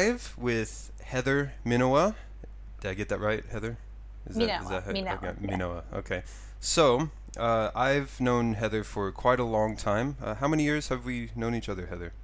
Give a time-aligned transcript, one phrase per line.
[0.00, 2.14] Live with Heather Minowa.
[2.80, 3.76] Did I get that right, Heather?
[4.26, 4.68] Is Minowa.
[4.70, 5.24] That, is that Minowa.
[5.24, 5.56] Okay, yeah.
[5.56, 5.82] Minowa.
[5.92, 6.22] Okay.
[6.58, 10.16] So, uh, I've known Heather for quite a long time.
[10.22, 12.14] Uh, how many years have we known each other, Heather?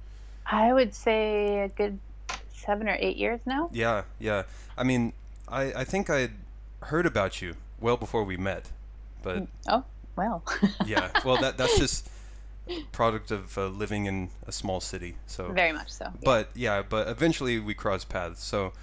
[0.47, 1.99] I would say a good
[2.51, 3.69] seven or eight years now.
[3.71, 4.43] Yeah, yeah.
[4.75, 5.13] I mean,
[5.47, 6.29] I, I think I
[6.81, 8.71] heard about you well before we met,
[9.21, 9.83] but mm, oh
[10.15, 10.41] well.
[10.87, 12.09] yeah, well that that's just
[12.91, 15.15] product of uh, living in a small city.
[15.25, 16.11] So very much so.
[16.23, 18.43] But yeah, but eventually we crossed paths.
[18.43, 18.73] So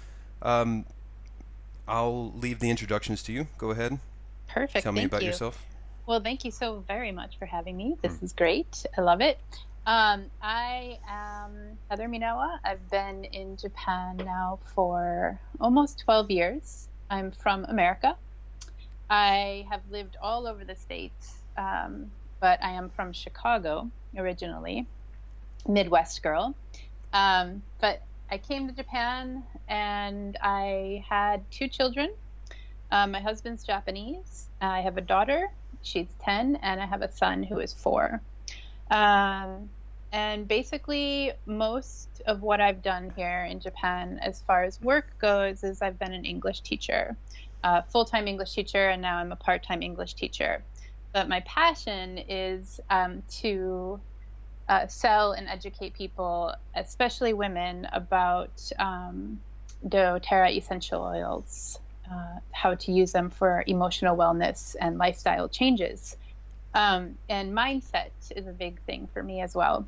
[0.41, 0.85] um,
[1.87, 3.47] I'll leave the introductions to you.
[3.57, 3.99] Go ahead.
[4.47, 4.83] Perfect.
[4.83, 5.27] Tell me thank about you.
[5.29, 5.63] yourself.
[6.05, 7.97] Well, thank you so very much for having me.
[8.01, 8.25] This hmm.
[8.25, 8.85] is great.
[8.97, 9.39] I love it.
[9.87, 12.57] Um, I am Heather Minowa.
[12.63, 16.87] I've been in Japan now for almost 12 years.
[17.09, 18.15] I'm from America.
[19.09, 21.35] I have lived all over the states.
[21.57, 24.85] Um, but I am from Chicago originally,
[25.67, 26.55] Midwest girl.
[27.13, 32.11] Um, but I came to Japan and I had two children.
[32.91, 34.47] Um, my husband's Japanese.
[34.61, 35.47] I have a daughter,
[35.81, 38.21] she's 10, and I have a son who is four.
[38.91, 39.69] Um,
[40.11, 45.63] and basically, most of what I've done here in Japan, as far as work goes,
[45.63, 47.17] is I've been an English teacher,
[47.63, 50.63] a full time English teacher, and now I'm a part time English teacher
[51.15, 54.01] but my passion is um, to
[54.67, 59.39] uh, sell and educate people, especially women, about um,
[59.87, 61.79] doTERRA essential oils,
[62.11, 66.17] uh, how to use them for emotional wellness and lifestyle changes.
[66.73, 69.87] Um, and mindset is a big thing for me as well.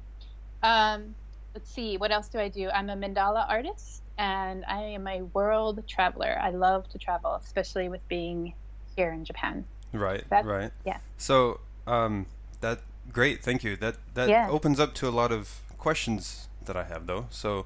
[0.63, 1.13] Um,
[1.53, 2.69] let's see, what else do I do?
[2.69, 6.39] I'm a mandala artist and I am a world traveler.
[6.41, 8.53] I love to travel, especially with being
[8.95, 9.65] here in Japan.
[9.93, 10.23] Right.
[10.29, 10.71] right.
[10.85, 10.97] Yeah.
[11.17, 12.25] So um,
[12.61, 12.81] that
[13.11, 13.43] great.
[13.43, 13.75] Thank you.
[13.75, 14.49] That that yeah.
[14.49, 17.27] opens up to a lot of questions that I have though.
[17.29, 17.65] So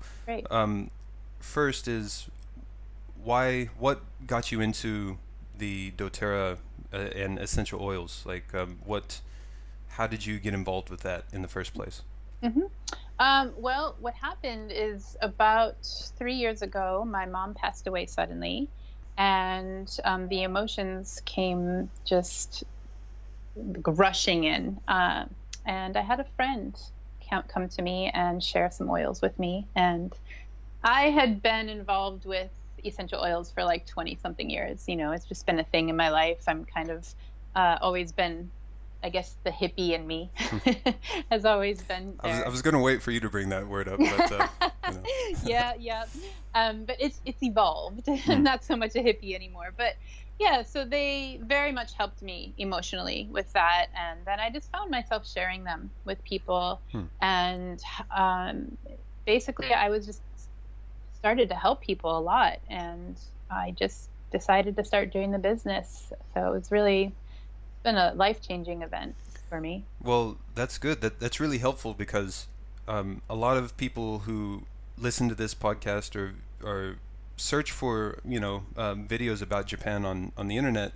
[0.49, 0.91] um,
[1.39, 2.27] first is
[3.23, 5.17] why what got you into
[5.57, 6.57] the doTERRA
[6.93, 8.23] uh, and essential oils?
[8.25, 9.21] Like um, what
[9.89, 12.01] how did you get involved with that in the first place?
[12.43, 12.63] Mm-hmm.
[13.19, 15.75] Um, well, what happened is about
[16.17, 18.67] three years ago, my mom passed away suddenly,
[19.21, 22.63] and um, the emotions came just
[23.55, 24.79] rushing in.
[24.87, 25.25] Uh,
[25.63, 26.75] and I had a friend
[27.47, 30.11] come to me and share some oils with me, and
[30.83, 32.49] I had been involved with
[32.83, 34.85] essential oils for like 20 something years.
[34.87, 36.41] You know, it's just been a thing in my life.
[36.47, 37.07] I'm kind of
[37.55, 38.49] uh, always been
[39.03, 40.29] I guess the hippie in me
[41.31, 42.17] has always been.
[42.21, 42.31] There.
[42.31, 43.99] I was, I was going to wait for you to bring that word up.
[43.99, 44.47] But, uh,
[44.87, 45.03] you know.
[45.43, 46.05] yeah, yeah,
[46.53, 48.07] um, but it's it's evolved.
[48.09, 48.43] I'm hmm.
[48.43, 49.95] not so much a hippie anymore, but
[50.39, 50.63] yeah.
[50.63, 55.27] So they very much helped me emotionally with that, and then I just found myself
[55.27, 57.03] sharing them with people, hmm.
[57.21, 57.81] and
[58.15, 58.77] um,
[59.25, 60.21] basically I was just
[61.15, 63.15] started to help people a lot, and
[63.49, 66.13] I just decided to start doing the business.
[66.33, 67.13] So it was really
[67.83, 69.15] been a life changing event
[69.49, 69.83] for me.
[70.01, 71.01] Well, that's good.
[71.01, 72.47] That that's really helpful because
[72.87, 74.63] um, a lot of people who
[74.97, 76.95] listen to this podcast or or
[77.37, 80.93] search for you know um, videos about Japan on on the internet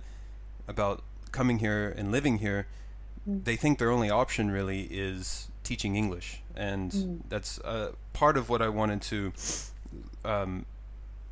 [0.68, 1.02] about
[1.32, 2.66] coming here and living here,
[3.28, 3.44] mm.
[3.44, 7.20] they think their only option really is teaching English, and mm.
[7.28, 9.32] that's uh, part of what I wanted to
[10.24, 10.66] um,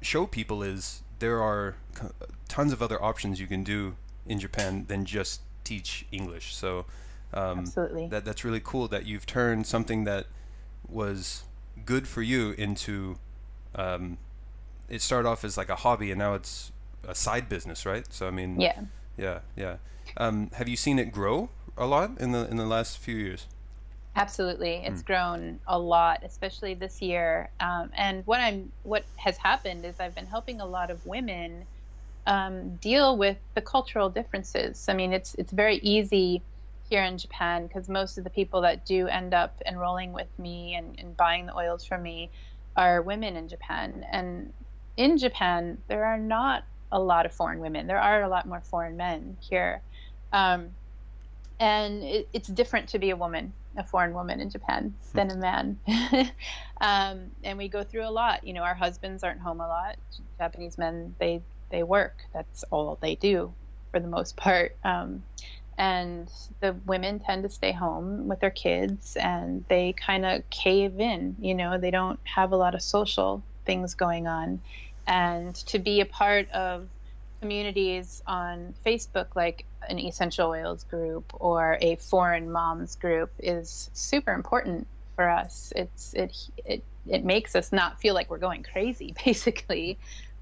[0.00, 1.76] show people is there are
[2.48, 3.96] tons of other options you can do
[4.26, 6.54] in Japan than just teach English.
[6.54, 6.86] So
[7.32, 8.08] um, Absolutely.
[8.08, 10.26] that that's really cool that you've turned something that
[10.88, 11.44] was
[11.84, 13.16] good for you into
[13.74, 14.18] um,
[14.88, 16.70] it started off as like a hobby and now it's
[17.06, 18.06] a side business, right?
[18.10, 18.80] So I mean, yeah,
[19.16, 19.76] yeah, yeah.
[20.16, 23.46] Um, have you seen it grow a lot in the in the last few years?
[24.16, 25.06] Absolutely, it's mm.
[25.06, 27.50] grown a lot, especially this year.
[27.58, 31.66] Um, and what I'm what has happened is I've been helping a lot of women
[32.26, 34.86] um, deal with the cultural differences.
[34.88, 36.42] I mean, it's it's very easy
[36.88, 40.74] here in Japan because most of the people that do end up enrolling with me
[40.74, 42.30] and, and buying the oils from me
[42.76, 44.04] are women in Japan.
[44.10, 44.52] And
[44.96, 47.86] in Japan, there are not a lot of foreign women.
[47.86, 49.80] There are a lot more foreign men here.
[50.32, 50.70] Um,
[51.58, 55.36] and it, it's different to be a woman, a foreign woman in Japan, than a
[55.36, 55.78] man.
[56.80, 58.46] um, and we go through a lot.
[58.46, 59.96] You know, our husbands aren't home a lot.
[60.38, 62.18] Japanese men, they they work.
[62.32, 63.54] That's all they do
[63.90, 64.76] for the most part.
[64.84, 65.24] Um,
[65.76, 66.30] and
[66.60, 71.36] the women tend to stay home with their kids and they kind of cave in.
[71.40, 74.62] You know, they don't have a lot of social things going on.
[75.06, 76.88] And to be a part of
[77.40, 84.32] communities on Facebook, like an essential oils group or a foreign moms group, is super
[84.32, 84.86] important
[85.16, 85.72] for us.
[85.76, 89.98] It's it it it makes us not feel like we're going crazy, basically,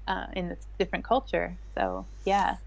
[0.07, 1.57] uh, in this different culture.
[1.75, 2.57] So yeah.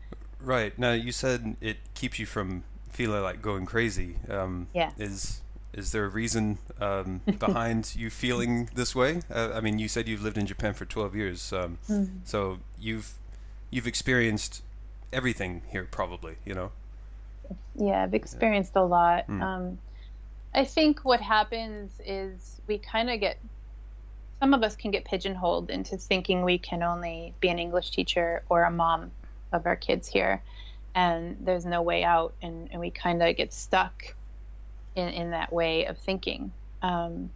[0.41, 4.17] Right now, you said it keeps you from feeling like going crazy.
[4.29, 4.91] Um, yeah.
[4.99, 5.43] Is
[5.73, 9.21] is there a reason um, behind you feeling this way?
[9.33, 12.19] Uh, I mean, you said you've lived in Japan for 12 years, um, mm-hmm.
[12.25, 13.13] so you've
[13.71, 14.63] you've experienced
[15.13, 16.37] everything here, probably.
[16.45, 16.73] You know.
[17.77, 19.29] Yeah, I've experienced a lot.
[19.29, 19.43] Mm.
[19.43, 19.79] Um,
[20.55, 23.39] I think what happens is we kind of get
[24.47, 28.45] some of us can get pigeonholed into thinking we can only be an English teacher
[28.49, 29.11] or a mom
[29.53, 30.41] of our kids here,
[30.95, 34.15] and there's no way out, and, and we kind of get stuck
[34.95, 36.53] in, in that way of thinking.
[36.81, 37.31] Um,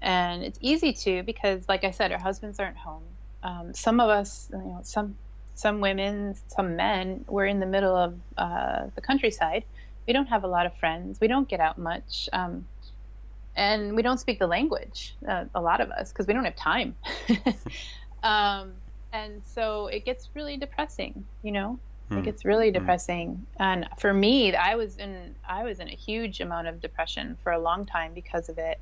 [0.00, 3.02] and it's easy to because, like I said, our husbands aren't home.
[3.42, 5.16] Um, some of us, you know, some
[5.56, 9.64] some women, some men, we're in the middle of uh, the countryside.
[10.06, 11.18] We don't have a lot of friends.
[11.20, 12.68] We don't get out much, um,
[13.58, 15.14] and we don't speak the language.
[15.26, 16.96] Uh, a lot of us because we don't have time.
[18.20, 18.72] Um,
[19.12, 21.24] and so it gets really depressing.
[21.42, 21.78] You know,
[22.08, 22.18] Hmm.
[22.18, 22.74] It gets really hmm.
[22.74, 23.46] depressing.
[23.58, 27.52] And for me, I was in I was in a huge amount of depression for
[27.52, 28.80] a long time because of it.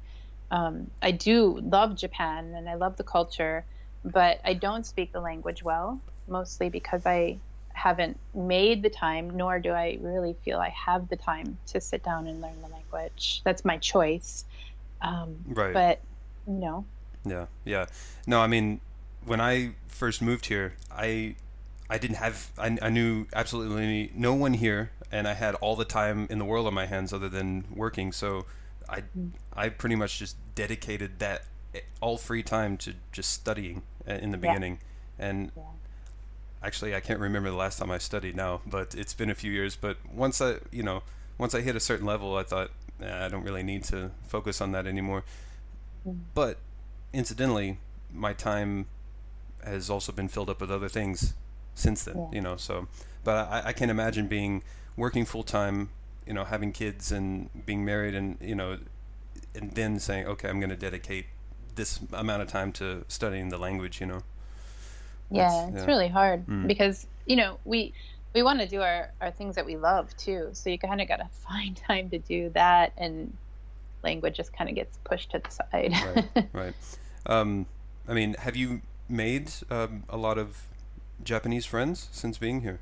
[0.51, 3.65] Um, I do love Japan and I love the culture,
[4.05, 7.39] but I don't speak the language well, mostly because I
[7.73, 12.05] haven't made the time, nor do I really feel I have the time to sit
[12.05, 13.43] down and learn the language.
[13.45, 14.45] That's my choice.
[15.07, 15.73] Um, right.
[15.73, 16.01] But,
[16.47, 16.85] you know.
[17.25, 17.87] Yeah, yeah.
[18.27, 18.81] No, I mean,
[19.25, 21.37] when I first moved here, I
[21.89, 25.85] I didn't have I, I knew absolutely no one here, and I had all the
[25.85, 28.13] time in the world on my hands other than working.
[28.13, 28.47] So
[28.89, 29.31] I mm.
[29.53, 31.45] I pretty much just dedicated that
[31.75, 34.79] eh, all free time to just studying eh, in the beginning,
[35.19, 35.27] yeah.
[35.27, 35.53] and.
[35.57, 35.63] Yeah.
[36.63, 39.53] Actually, I can't remember the last time I studied now, but it's been a few
[39.53, 39.77] years.
[39.77, 41.03] But once I, you know,
[41.39, 42.71] once I hit a certain level, I thought
[43.01, 45.25] I don't really need to focus on that anymore.
[46.07, 46.21] Mm.
[46.35, 46.59] But
[47.13, 47.79] incidentally,
[48.13, 48.87] my time
[49.65, 51.35] has also been filled up with other things
[51.75, 52.17] since then.
[52.17, 52.29] Yeah.
[52.33, 52.89] You know, so
[53.25, 54.63] but I, I can imagine being
[54.97, 55.91] working full time,
[56.27, 58.79] you know, having kids and being married, and you know,
[59.55, 61.27] and then saying, okay, I'm going to dedicate
[61.75, 64.01] this amount of time to studying the language.
[64.01, 64.21] You know.
[65.31, 66.67] Yeah, it's, it's really hard mm.
[66.67, 67.93] because you know we
[68.37, 70.51] we want to do our, our things that we love too.
[70.53, 73.35] So you kind of got to find time to do that, and
[74.05, 75.93] language just kind of gets pushed to the side.
[76.35, 76.49] right.
[76.53, 76.75] Right.
[77.25, 77.67] Um,
[78.07, 80.67] I mean, have you made um, a lot of
[81.25, 82.79] Japanese friends since being here?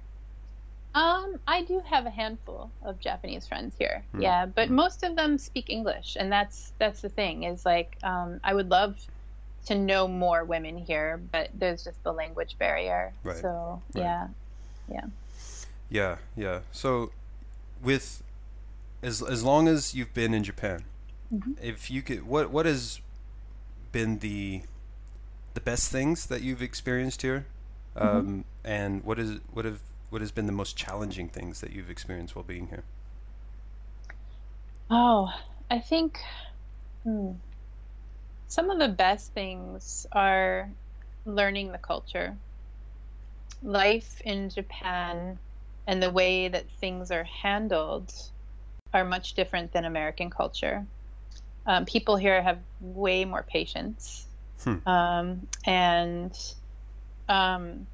[0.94, 4.04] Um, I do have a handful of Japanese friends here.
[4.12, 4.22] Mm.
[4.22, 4.72] Yeah, but mm.
[4.72, 7.44] most of them speak English, and that's that's the thing.
[7.44, 8.96] Is like um, I would love
[9.66, 13.12] to know more women here, but there's just the language barrier.
[13.22, 13.36] Right.
[13.36, 14.04] So right.
[14.04, 14.28] yeah,
[14.88, 15.06] yeah.
[15.88, 16.60] Yeah, yeah.
[16.72, 17.12] So
[17.82, 18.22] with
[19.02, 20.84] as as long as you've been in Japan,
[21.32, 21.52] mm-hmm.
[21.62, 23.00] if you could, what what has
[23.92, 24.62] been the
[25.54, 27.46] the best things that you've experienced here
[27.96, 28.16] Mm-hmm.
[28.16, 28.44] Um.
[28.64, 29.80] And what is what have
[30.10, 32.84] what has been the most challenging things that you've experienced while being here?
[34.90, 35.32] Oh,
[35.70, 36.18] I think
[37.02, 37.32] hmm,
[38.48, 40.70] some of the best things are
[41.24, 42.36] learning the culture.
[43.62, 45.38] Life in Japan
[45.86, 48.12] and the way that things are handled
[48.92, 50.86] are much different than American culture.
[51.66, 54.26] Um, people here have way more patience.
[54.62, 54.88] Hmm.
[54.88, 56.38] Um, and
[57.28, 57.86] um,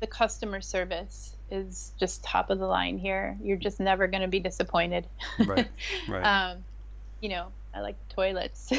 [0.00, 3.36] the customer service is just top of the line here.
[3.42, 5.06] You're just never going to be disappointed.
[5.38, 5.68] Right.
[6.08, 6.22] Right.
[6.22, 6.64] um,
[7.20, 8.72] you know, I like toilets.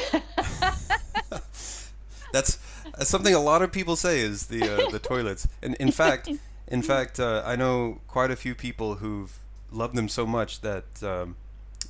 [1.30, 1.90] that's,
[2.32, 5.46] that's something a lot of people say is the uh, the toilets.
[5.62, 6.28] And in fact,
[6.70, 9.36] in fact, uh, I know quite a few people who've
[9.72, 11.36] loved them so much that um,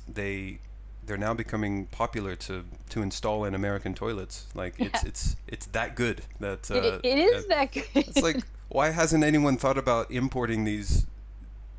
[0.07, 0.59] they
[1.05, 4.47] they're now becoming popular to to install in American toilets.
[4.55, 4.87] Like yeah.
[4.87, 8.07] it's it's it's that good that uh, it, it is that, that good.
[8.07, 11.05] It's like why hasn't anyone thought about importing these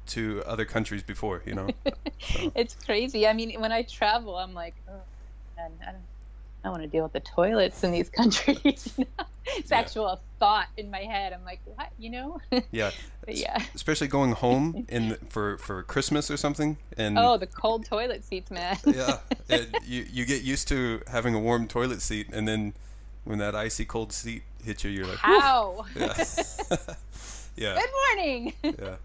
[0.09, 1.42] to other countries before?
[1.47, 1.68] You know,
[2.21, 2.52] so.
[2.54, 3.26] it's crazy.
[3.26, 5.00] I mean, when I travel, I'm like, oh,
[5.56, 6.02] man, I don't,
[6.64, 8.95] I want to deal with the toilets in these countries.
[8.97, 9.78] it's yeah.
[9.78, 11.33] actual thought in my head.
[11.33, 11.88] I'm like, what?
[11.99, 12.40] You know?
[12.71, 12.90] yeah.
[13.25, 13.62] but yeah.
[13.75, 18.50] Especially going home in for for Christmas or something, and oh, the cold toilet seats,
[18.50, 18.76] man.
[18.85, 19.19] yeah,
[19.85, 22.75] you you get used to having a warm toilet seat, and then
[23.25, 25.85] when that icy cold seat hits you, you're like, how?
[25.97, 26.25] Yeah.
[27.57, 27.78] yeah.
[27.81, 28.52] Good morning.
[28.62, 28.97] Yeah.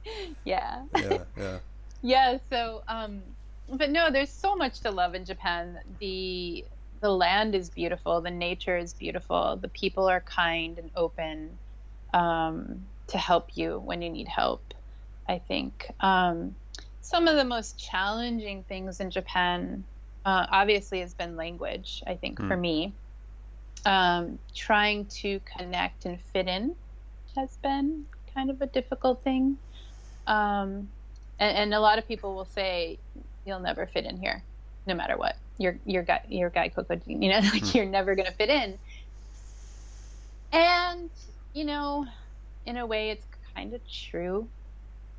[0.44, 0.84] yeah.
[0.96, 1.18] Yeah.
[1.36, 1.58] Yeah.
[2.02, 2.38] Yeah.
[2.50, 3.22] So, um,
[3.70, 5.80] but no, there's so much to love in Japan.
[6.00, 6.66] The
[7.02, 11.58] the land is beautiful, the nature is beautiful, the people are kind and open
[12.14, 14.74] um, to help you when you need help.
[15.28, 16.56] I think um,
[17.02, 19.84] some of the most challenging things in Japan
[20.26, 22.04] uh, obviously has been language.
[22.08, 22.48] I think Hmm.
[22.48, 22.94] for me,
[23.86, 26.76] um, trying to connect and fit in
[27.36, 29.58] has been kind of a difficult thing.
[30.26, 30.90] Um,
[31.40, 33.00] and, and a lot of people will say
[33.46, 34.44] you'll never fit in here,
[34.86, 35.38] no matter what.
[35.58, 37.78] You're you're guy you're guy coco, you know, like Hmm.
[37.78, 38.78] you're never gonna fit in.
[40.52, 41.10] And
[41.54, 42.06] you know,
[42.66, 44.48] in a way, it's kind of true.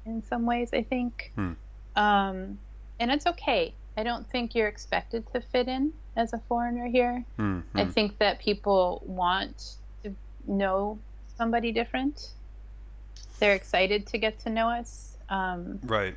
[0.06, 1.32] In some ways, I think.
[1.34, 1.52] Hmm.
[1.96, 2.58] Um,
[3.00, 3.74] and it's okay.
[3.96, 7.24] I don't think you're expected to fit in as a foreigner here.
[7.36, 7.90] Hmm, I hmm.
[7.90, 10.14] think that people want to
[10.46, 10.98] know
[11.36, 12.32] somebody different.
[13.40, 15.16] They're excited to get to know us.
[15.28, 16.16] Um, Right.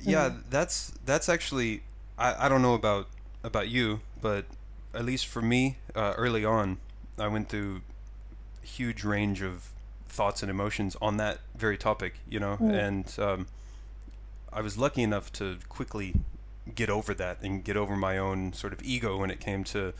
[0.00, 1.82] Yeah, that's that's actually
[2.18, 3.08] I, I don't know about
[3.44, 4.44] about you, but
[4.92, 6.78] at least for me, uh, early on,
[7.18, 7.82] I went through
[8.62, 9.70] huge range of
[10.08, 12.72] thoughts and emotions on that very topic, you know, Mm.
[12.86, 13.46] and um,
[14.52, 16.14] I was lucky enough to quickly
[16.74, 19.92] get over that and get over my own sort of ego when it came to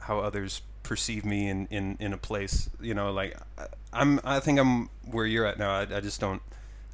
[0.00, 4.40] how others perceive me in, in, in a place, you know, like I- I'm, I
[4.40, 5.70] think I'm where you're at now.
[5.72, 6.40] I, I just don't,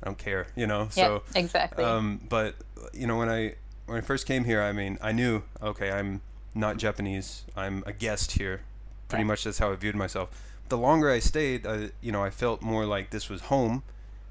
[0.03, 0.83] I don't care, you know?
[0.95, 1.85] yeah, So, exactly.
[1.85, 2.55] um, but
[2.93, 3.55] you know, when I
[3.87, 6.21] when I first came here, I mean, I knew okay, I'm
[6.55, 7.45] not Japanese.
[7.57, 8.63] I'm a guest here.
[9.09, 9.29] Pretty Right.
[9.29, 10.31] much that's how I viewed myself.
[10.69, 13.83] The longer I stayed, I, you know, I felt more like this was home,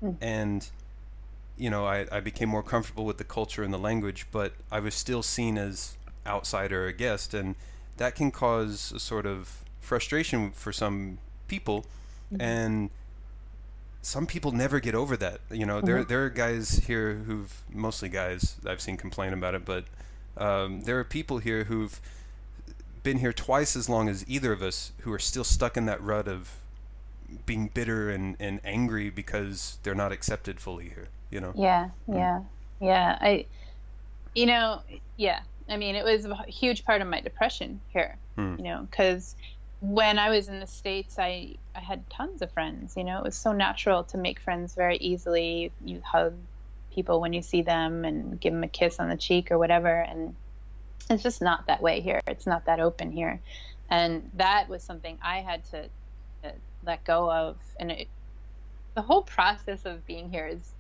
[0.01, 0.17] Mm.
[0.22, 0.69] and
[1.55, 4.25] you know, I, I became more comfortable with the culture and the language.
[4.31, 7.55] But I was still seen as outsider, or a guest, and
[7.98, 11.86] that can cause a sort of frustration for some people,
[12.33, 12.41] Mhm.
[12.41, 12.89] and
[14.03, 15.39] some people never get over that.
[15.50, 16.07] You know, there Mhm.
[16.10, 19.86] there are guys here who've mostly guys I've seen complain about it, but
[20.38, 22.00] um, there are people here who've
[23.01, 26.01] been here twice as long as either of us who are still stuck in that
[26.01, 26.57] rut of
[27.45, 31.07] being bitter and, and angry because they're not accepted fully here.
[31.31, 31.53] You know.
[31.55, 32.41] Yeah, yeah,
[32.79, 33.17] yeah.
[33.22, 33.45] I,
[34.36, 34.81] you know,
[35.17, 35.39] yeah.
[35.69, 38.17] I mean, it was a huge part of my depression here.
[38.36, 38.55] Hmm.
[38.57, 39.36] You know, because
[39.83, 42.95] when I was in the states, I I had tons of friends.
[42.95, 45.73] You know, it was so natural to make friends very easily.
[45.83, 46.35] You hug
[46.95, 49.89] people when you see them and give them a kiss on the cheek or whatever,
[49.93, 50.35] and
[51.09, 52.21] it's just not that way here.
[52.27, 53.41] It's not that open here,
[53.89, 55.89] and that was something I had to,
[56.43, 56.53] to
[56.85, 57.57] let go of.
[57.77, 58.07] And it,
[58.95, 60.71] the whole process of being here is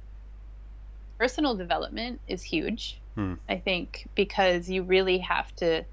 [1.17, 3.01] personal development is huge.
[3.15, 3.33] Hmm.
[3.49, 5.83] I think because you really have to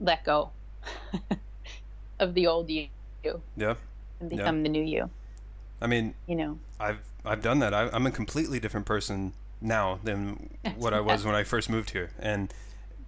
[0.00, 0.50] let go
[2.18, 2.88] of the old you
[3.56, 3.74] Yeah.
[4.20, 4.36] and Yeah.
[4.36, 5.10] become the new you.
[5.80, 6.58] I mean, You know.
[6.80, 7.72] I've I've done that.
[7.72, 11.90] I, I'm a completely different person now than what I was when I first moved
[11.90, 12.10] here.
[12.18, 12.52] And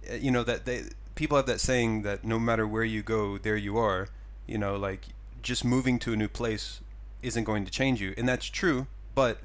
[0.09, 0.83] uh, you know that they
[1.15, 4.09] people have that saying that no matter where you go, there you are.
[4.45, 5.07] You know, like
[5.41, 6.81] just moving to a new place
[7.21, 8.87] isn't going to change you, and that's true.
[9.15, 9.39] But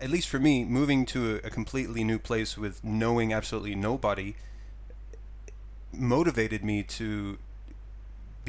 [0.00, 4.34] at least for me, moving to a, a completely new place with knowing absolutely nobody
[5.92, 7.38] motivated me to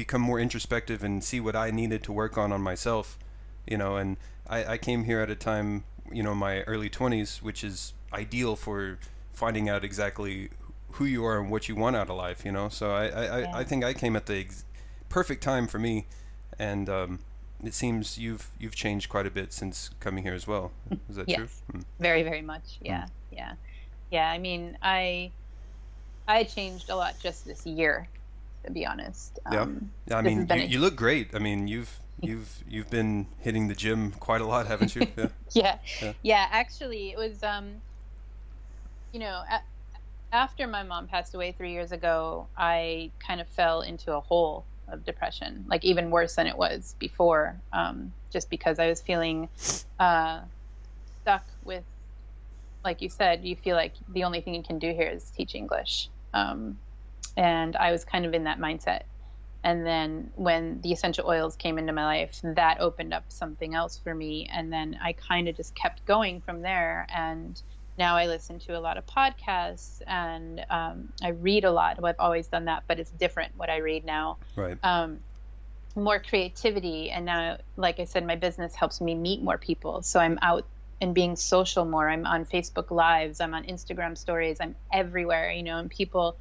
[0.04, 3.18] become more introspective and see what I needed to work on on myself
[3.66, 4.16] you know and
[4.48, 8.56] I, I came here at a time you know my early 20s which is ideal
[8.56, 8.98] for
[9.34, 10.48] finding out exactly
[10.92, 13.38] who you are and what you want out of life you know so i i,
[13.40, 13.50] Yeah.
[13.54, 14.64] I, I think i came at the ex-
[15.10, 16.06] perfect time for me
[16.58, 17.18] and um,
[17.62, 20.72] it seems you've you've changed quite a bit since coming here as well
[21.10, 21.62] is that true Yes.
[21.74, 21.84] Mm.
[21.98, 22.78] Very, very much.
[22.80, 23.06] Yeah.
[23.30, 23.52] Yeah.
[24.10, 24.30] Yeah.
[24.30, 25.30] I mean, I
[26.26, 28.08] I changed a lot just this year,
[28.64, 29.38] to be honest.
[29.50, 29.62] Yeah.
[29.62, 33.26] Um, yeah i mean you, a- you look great i mean you've you've you've been
[33.40, 35.78] hitting the gym quite a lot haven't you yeah yeah.
[36.02, 36.12] Yeah.
[36.22, 37.80] yeah actually it was um
[39.12, 39.62] you know a-
[40.32, 44.66] after my mom passed away three years ago i kind of fell into a hole
[44.88, 49.48] of depression like even worse than it was before um, just because i was feeling
[49.98, 50.40] uh,
[51.20, 51.84] stuck with
[52.84, 55.54] like you said you feel like the only thing you can do here is teach
[55.54, 56.78] english um,
[57.36, 59.02] and i was kind of in that mindset.
[59.62, 63.98] And then when the essential oils came into my life that opened up something else
[63.98, 64.48] for me.
[64.50, 67.06] And then i kind of just kept going from there.
[67.14, 67.60] And
[67.98, 72.02] now i listen to a lot of podcasts and um, i read a lot.
[72.02, 74.38] I've always done that but it's different what i read now.
[74.56, 74.78] Right.
[74.82, 75.20] Um,
[75.96, 77.10] more creativity.
[77.10, 80.02] And now like i said my business helps me meet more people.
[80.02, 80.66] So i'm out
[81.02, 82.08] and being social more.
[82.08, 83.40] I'm on facebook lives.
[83.40, 84.56] I'm on instagram stories.
[84.58, 86.38] I'm everywhere you know and people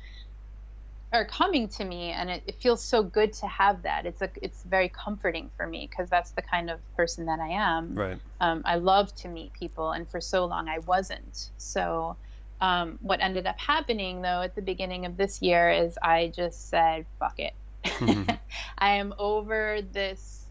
[1.12, 4.06] are coming to me and it, it feels so good to have that.
[4.06, 7.50] It's a it's very comforting for me because that's the kind of person that i
[7.50, 7.96] am.
[7.96, 8.20] Right.
[8.40, 11.52] Um, i love to meet people and for so long i wasn't.
[11.58, 12.18] So
[12.62, 16.70] um, what ended up happening though at the beginning of this year is i just
[16.70, 17.54] said fuck it.
[18.78, 20.46] I am over this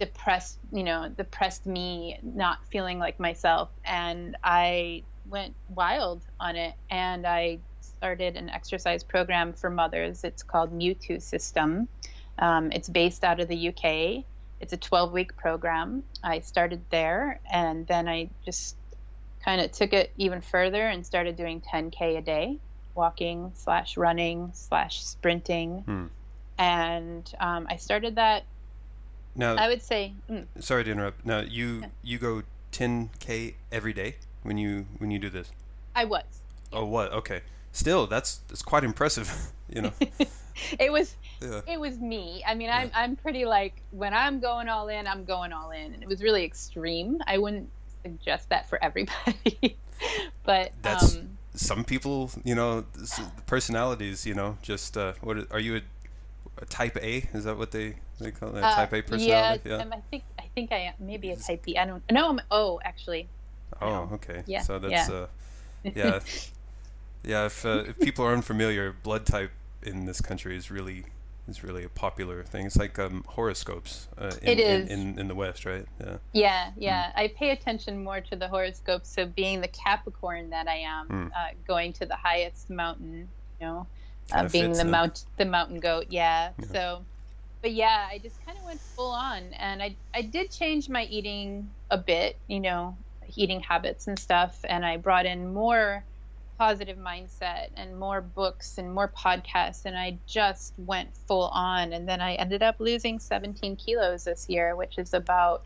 [0.00, 6.74] depressed you know depressed me not feeling like myself and i went wild on it
[6.90, 7.60] and i
[8.04, 10.24] started an exercise program for mothers.
[10.24, 11.88] It's called MUTU System.
[12.38, 14.24] Um, it's based out of the UK.
[14.60, 16.02] It's a 12 week program.
[16.22, 18.76] I started there and then I just
[19.42, 22.58] kind of took it even further and started doing 10K a day,
[22.94, 25.84] walking slash running slash sprinting.
[25.86, 26.06] Hmm.
[26.58, 28.44] And um, I started that,
[29.34, 31.24] Now, I would say, mm, sorry to interrupt.
[31.24, 35.50] Now, you you go 10k every day when you when you do this.
[35.96, 36.24] I was.
[36.70, 37.10] Oh, what?
[37.12, 37.40] Okay.
[37.74, 39.28] Still, that's that's quite impressive.
[39.74, 39.92] you know.
[40.78, 41.60] it was Yeah.
[41.66, 42.42] it was me.
[42.46, 45.92] I mean, I'm I'm pretty like when I'm going all in, I'm going all in,
[45.92, 47.18] and it was really extreme.
[47.26, 47.68] I wouldn't
[48.02, 49.76] suggest that for everybody,
[50.44, 52.84] but That's- um, Some people, you know,
[53.46, 55.82] personalities, you know, just uh, what are- you a,
[56.62, 57.28] a type A?
[57.32, 58.62] Is that what they they call it?
[58.62, 59.70] A uh, type A yeah, personality?
[59.70, 59.76] Yeah.
[59.82, 61.76] um, I think I think I am maybe a type B.
[61.78, 62.02] I don't.
[62.10, 63.28] No, I'm O actually.
[63.80, 64.14] Oh, no.
[64.14, 64.42] okay.
[64.46, 65.14] Yeah, So that's yeah.
[65.14, 65.26] uh,
[65.94, 66.20] yeah,
[67.24, 67.46] yeah.
[67.46, 69.50] If uh, if people are unfamiliar, blood type
[69.82, 71.04] in this country is really
[71.46, 72.64] is really a popular thing.
[72.66, 74.08] It's like um, horoscopes.
[74.16, 74.88] Uh, in, It is.
[74.90, 75.84] In, in, in the West, right?
[76.00, 76.16] Yeah.
[76.32, 76.82] Yeah, Hmm.
[76.82, 77.12] yeah.
[77.14, 79.04] I pay attention more to the horoscope.
[79.04, 81.26] So being the Capricorn that I am, Hmm.
[81.36, 83.28] uh, going to the highest mountain,
[83.60, 83.86] you know,
[84.32, 86.06] uh, being the mount the mountain goat.
[86.08, 86.50] Yeah.
[86.58, 86.66] Yeah.
[86.72, 87.04] So,
[87.60, 91.04] but yeah, I just kind of went full on, and I I did change my
[91.04, 92.96] eating a bit, you know,
[93.36, 96.04] eating habits and stuff, and I brought in more
[96.58, 102.08] positive mindset and more books and more podcasts and i just went full on and
[102.08, 105.64] then i ended up losing 17 kilos this year which is about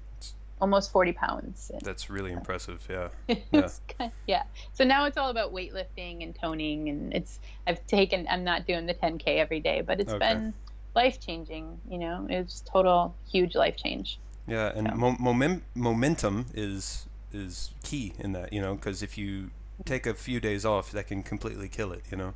[0.61, 2.85] almost 40 pounds That's really impressive.
[2.91, 3.11] Yeah.
[3.99, 8.43] Kind- yeah so now it's all about weightlifting and toning and it's i've taken i'm
[8.43, 10.19] not doing the 10k every day but it's Okay.
[10.35, 10.55] been
[10.97, 14.95] life changing you know it's total huge life change Yeah, and Yeah.
[14.95, 19.51] mo- momen- momentum is is key in that, you know, because if you
[19.85, 22.35] take a few days off, that can completely kill it, you know.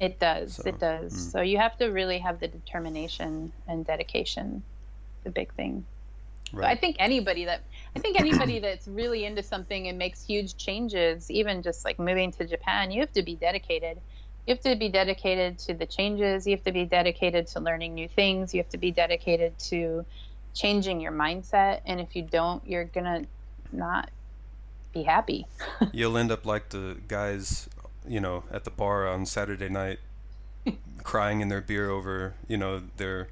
[0.00, 1.32] it does So, it does mm.
[1.32, 4.62] so you have to really have the determination and dedication
[5.24, 5.84] the big thing
[6.62, 7.62] But I think anybody that
[7.96, 12.32] I think anybody that's really into something and makes huge changes, even just like moving
[12.32, 14.00] to Japan, you have to be dedicated.
[14.46, 16.46] You have to be dedicated to the changes.
[16.46, 18.54] You have to be dedicated to learning new things.
[18.54, 20.04] You have to be dedicated to
[20.54, 21.80] changing your mindset.
[21.86, 23.26] And if you don't, you're gonna
[23.72, 24.10] not
[24.92, 25.46] be happy.
[25.92, 27.68] You'll end up like the guys,
[28.06, 29.98] you know, at the bar on Saturday night,
[31.02, 33.28] crying in their beer over, you know, their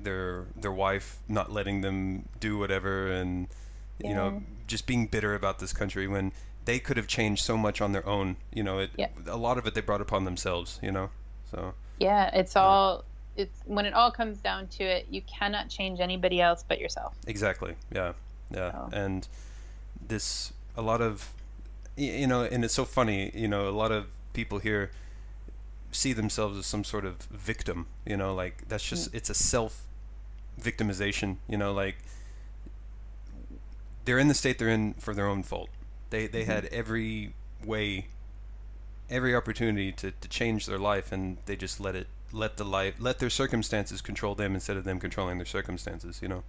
[0.00, 3.48] their their wife not letting them do whatever, and
[4.02, 6.30] you know, just being bitter about this country when
[6.66, 8.36] they could have changed so much on their own.
[8.54, 9.08] You know, it Yeah.
[9.26, 10.78] a lot of it they brought upon themselves.
[10.82, 11.10] You know,
[11.50, 13.04] so Yeah, it's all.
[13.36, 17.14] It's when it all comes down to it, you cannot change anybody else but yourself.
[17.26, 17.74] Exactly.
[17.92, 18.12] Yeah.
[18.50, 18.88] Yeah.
[18.92, 19.28] And
[20.06, 21.34] this, a lot of,
[21.96, 24.92] you know, and it's so funny, you know, a lot of people here
[25.90, 29.16] see themselves as some sort of victim, you know, like that's just, mm.
[29.16, 29.82] it's a self
[30.58, 31.96] victimization, you know, like
[34.04, 35.68] they're in the state they're in for their own fault.
[36.10, 36.50] They, they mm-hmm.
[36.52, 38.06] had every way,
[39.10, 42.94] every opportunity to, to change their life and they just let it, let the life,
[43.00, 46.44] let their circumstances control them instead of them controlling their circumstances, you know?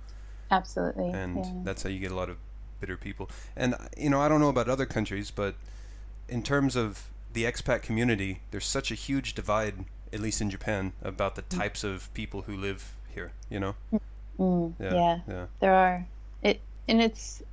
[0.51, 1.09] Absolutely.
[1.09, 1.51] and yeah.
[1.63, 2.37] that's how you get a lot of
[2.79, 3.29] bitter people.
[3.55, 5.55] And you know, I don't know about other countries, but
[6.27, 10.93] in terms of the expat community, there's such a huge divide, at least in Japan,
[11.01, 13.31] about the types of people who live here.
[13.49, 13.75] You know?
[14.39, 14.93] Mm, Yeah.
[14.93, 15.19] yeah.
[15.27, 15.45] Yeah.
[15.59, 16.05] there are
[16.41, 17.43] it and it's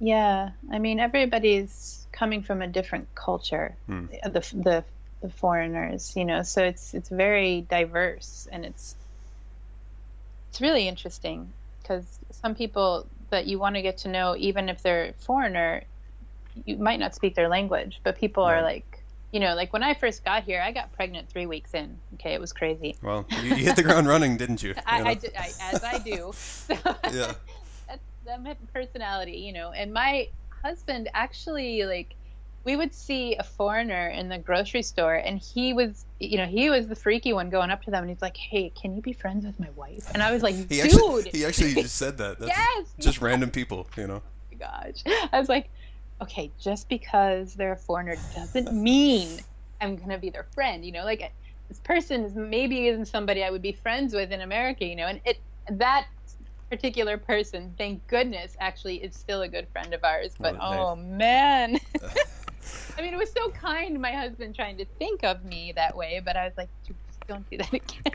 [0.00, 4.06] yeah i mean everybody's coming from a different culture Hmm.
[4.24, 4.84] the, the
[5.20, 8.96] the foreigners you know so it's it's very diverse and it's
[10.48, 14.82] it's really interesting because some people that you want to get to know even if
[14.82, 15.82] they're foreigner
[16.64, 19.94] you might not speak their language but people are like you know like when i
[19.94, 23.50] first got here i got pregnant three weeks in okay it was crazy Well, you,
[23.50, 24.74] you hit the ground running, didn't you?
[24.86, 25.04] I, You?
[25.04, 26.32] I, d- I- as I do.
[26.40, 26.74] So
[27.12, 27.32] Yeah.
[27.88, 29.70] that's that's my personality, you know.
[29.72, 30.28] And my
[30.62, 32.14] husband actually like
[32.64, 36.68] we would see a foreigner in the grocery store and he was you know, he
[36.68, 39.12] was the freaky one going up to them and he's like, Hey, can you be
[39.12, 40.06] friends with my wife?
[40.12, 42.38] And I was like, He Dude actually, he actually just said that.
[42.38, 44.22] That's Yes, Just random people, you know.
[44.24, 45.02] Oh my gosh.
[45.32, 45.70] I was like,
[46.20, 49.40] okay, just because they're a foreigner doesn't mean
[49.80, 50.84] I'm gonna be their friend.
[50.84, 51.32] You know, like
[51.68, 54.84] this person is maybe isn't somebody I would be friends with in America.
[54.84, 56.06] You know, and it that
[56.70, 60.34] particular person, thank goodness, actually is still a good friend of ours.
[60.38, 61.78] But oh, Well, oh man.
[62.98, 66.20] I mean, it was so kind, my husband trying to think of me that way,
[66.24, 66.68] but I was like,
[67.26, 68.14] don't do that again.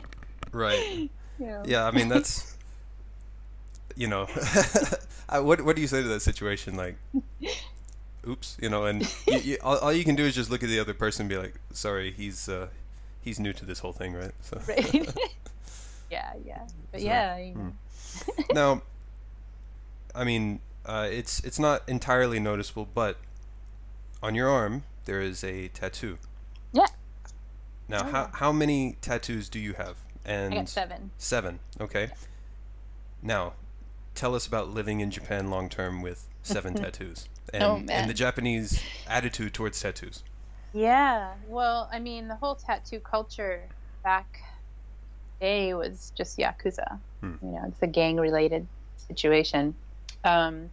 [0.52, 1.10] Right.
[1.38, 1.64] Know?
[1.66, 2.56] Yeah, I mean that's
[3.94, 4.26] you know
[5.28, 6.96] I, what what do you say to that situation like
[8.26, 10.68] oops, you know, and you, you, all, all you can do is just look at
[10.68, 12.68] the other person and be like, sorry, he's uh,
[13.22, 14.32] he's new to this whole thing, right?
[14.40, 14.60] So.
[14.66, 14.94] Right.
[16.10, 17.38] yeah, yeah, but So, yeah.
[17.38, 17.60] You know.
[17.60, 18.42] hmm.
[18.52, 18.82] now,
[20.14, 23.16] I mean, uh, it's it's not entirely noticeable, but
[24.22, 26.18] on your arm there is a tattoo.
[26.72, 26.86] Yeah.
[27.88, 28.30] Now, Oh, how yeah.
[28.34, 29.96] how many tattoos do you have?
[30.24, 31.10] And I got seven.
[31.18, 31.60] Seven.
[31.80, 32.10] Okay.
[33.22, 33.52] Now,
[34.14, 38.14] tell us about living in Japan long term with seven tattoos, and Oh, and the
[38.14, 40.24] Japanese attitude towards tattoos.
[40.72, 41.34] Yeah.
[41.46, 43.62] Well, I mean, the whole tattoo culture
[44.02, 44.40] back
[45.40, 46.98] day was just yakuza.
[47.20, 47.34] Hmm.
[47.42, 49.74] You know, it's a gang-related situation,
[50.24, 50.70] um,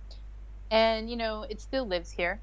[0.72, 2.40] and you know, it still lives here.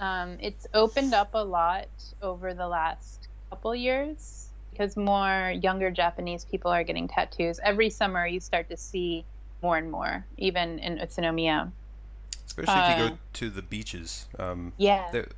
[0.00, 1.88] Um, it's opened up a lot
[2.20, 7.60] over the last couple years because more younger Japanese people are getting tattoos.
[7.62, 9.24] Every summer, you start to see
[9.62, 11.72] more and more, even in Utsunomiya.
[12.46, 14.26] Especially if you Uh, go to the beaches.
[14.38, 15.08] Um, Yeah.
[15.12, 15.28] there,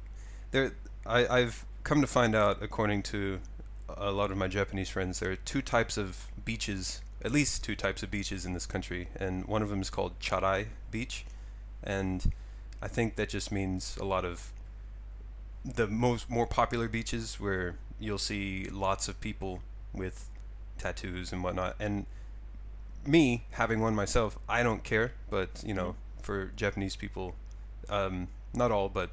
[0.50, 0.72] there,
[1.04, 3.40] I, I've come to find out, according to
[3.88, 7.76] a lot of my Japanese friends, there are two types of beaches, at least two
[7.76, 11.24] types of beaches in this country, and one of them is called Charai Beach,
[11.82, 12.32] and
[12.82, 14.52] I think that just means a lot of
[15.64, 19.60] the most more popular beaches where you'll see lots of people
[19.92, 20.28] with
[20.78, 22.06] tattoos and whatnot, and
[23.06, 27.34] me having one myself, I don't care, but you know, for Japanese people,
[27.88, 29.10] um, not all, but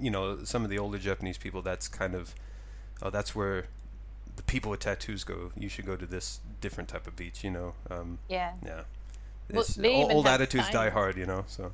[0.00, 2.34] you know, some of the older Japanese people, that's kind of,
[3.00, 3.66] oh, that's where
[4.36, 5.52] the people with tattoos go.
[5.56, 7.74] You should go to this different type of beach, you know.
[7.90, 8.52] Um, yeah.
[8.64, 8.82] yeah.
[9.50, 11.44] Well, It's, they o- even old attitudes die hard, you know.
[11.46, 11.72] So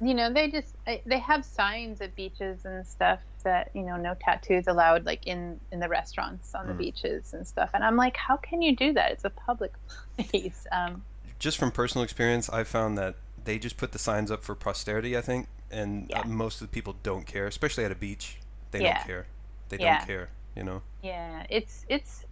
[0.00, 4.14] you know they just they have signs at beaches and stuff that you know no
[4.20, 6.78] tattoos allowed like in in the restaurants on the Mm.
[6.78, 9.72] beaches and stuff and i'm like how can you do that it's a public
[10.30, 11.02] place um
[11.38, 15.16] just from personal experience, I found that they just put the signs up for posterity,
[15.16, 16.20] I think, and Yeah.
[16.20, 18.38] uh, most of the people don't care, especially at a beach.
[18.72, 18.96] They Yeah.
[18.98, 19.26] don't care.
[19.68, 19.98] They Yeah.
[19.98, 20.82] don't care, you know.
[21.02, 22.24] yeah it's it's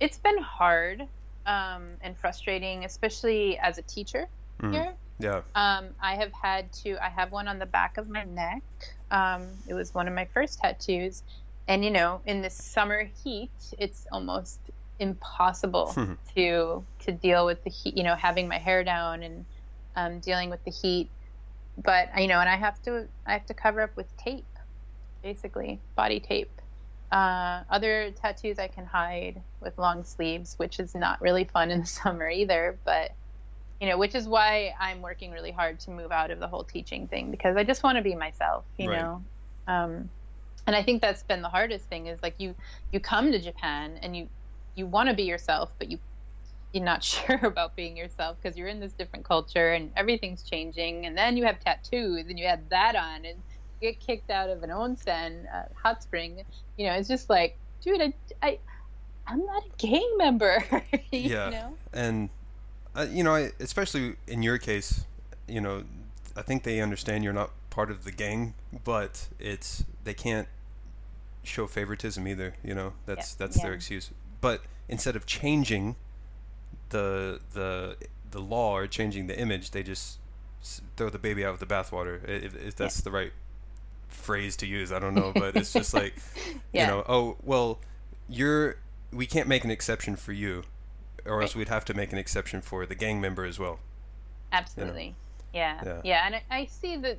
[0.00, 1.02] it's been hard
[1.46, 4.24] um and frustrating especially as a teacher
[4.62, 4.72] Mm.
[4.72, 5.42] here Yeah.
[5.54, 6.96] Um, I have had to.
[7.04, 8.62] I have one on the back of my neck.
[9.10, 11.22] Um, it was one of my first tattoos,
[11.68, 14.60] and you know, in the summer heat, it's almost
[14.98, 15.92] impossible
[16.34, 17.96] to to deal with the heat.
[17.96, 19.46] You know, having my hair down and
[19.94, 21.10] um, dealing with the heat.
[21.82, 23.08] But you know, and I have to.
[23.26, 24.48] I have to cover up with tape,
[25.22, 26.60] basically body tape.
[27.12, 31.80] Uh, other tattoos I can hide with long sleeves, which is not really fun in
[31.80, 32.80] the summer either.
[32.84, 33.12] But
[33.84, 36.64] you know, which is why I'm working really hard to move out of the whole
[36.64, 38.98] teaching thing because I just want to be myself, you Right.
[38.98, 39.26] know.
[39.66, 40.08] Um,
[40.66, 42.56] and I think that's been the hardest thing is like you
[42.92, 44.30] you come to Japan and you
[44.74, 45.98] you want to be yourself, but you
[46.72, 51.04] you're not sure about being yourself because you're in this different culture and everything's changing.
[51.04, 53.44] And then you have tattoos and you have that on and
[53.80, 56.42] you get kicked out of an onsen, uh, hot spring.
[56.78, 58.58] You know, it's just like, dude, I, I
[59.26, 60.64] I'm not a gang member.
[61.12, 61.50] you Yeah.
[61.50, 61.76] know?
[61.92, 62.30] and
[62.96, 65.04] uh, you know, I, especially in your case,
[65.48, 65.84] you know,
[66.36, 68.54] I think they understand you're not part of the gang,
[68.84, 70.48] but it's they can't
[71.42, 72.54] show favoritism either.
[72.62, 74.10] You know, that's Yeah, that's their excuse.
[74.40, 75.96] But instead of changing
[76.90, 77.96] the the
[78.30, 80.18] the law or changing the image, they just
[80.96, 82.26] throw the baby out with the bathwater.
[82.28, 83.32] If, if that's the right
[84.08, 86.14] phrase to use, I don't know, but it's just like
[86.72, 86.82] Yeah.
[86.82, 87.80] you know, oh well,
[88.28, 88.76] you're
[89.12, 90.64] we can't make an exception for you,
[91.26, 93.80] or else we'd have to make an exception for the gang member as well.
[94.52, 95.14] Absolutely.
[95.52, 95.80] Yeah.
[95.84, 96.00] Yeah.
[96.04, 96.22] Yeah.
[96.26, 97.18] And I, I see that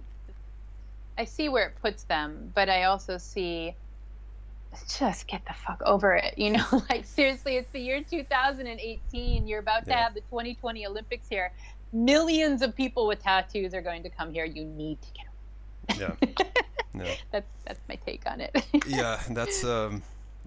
[1.18, 3.76] I see where it puts them, but I also see
[4.98, 6.38] just get the fuck over it.
[6.38, 9.48] You know, like seriously, it's the year 2018.
[9.48, 10.04] You're about to Yeah.
[10.04, 11.52] have the 2020 Olympics here.
[11.94, 14.44] Millions of people with tattoos are going to come here.
[14.46, 16.34] You need to get Yeah,
[17.06, 18.66] yeah, that's that's my take on it.
[18.88, 19.22] yeah.
[19.30, 20.04] That's um,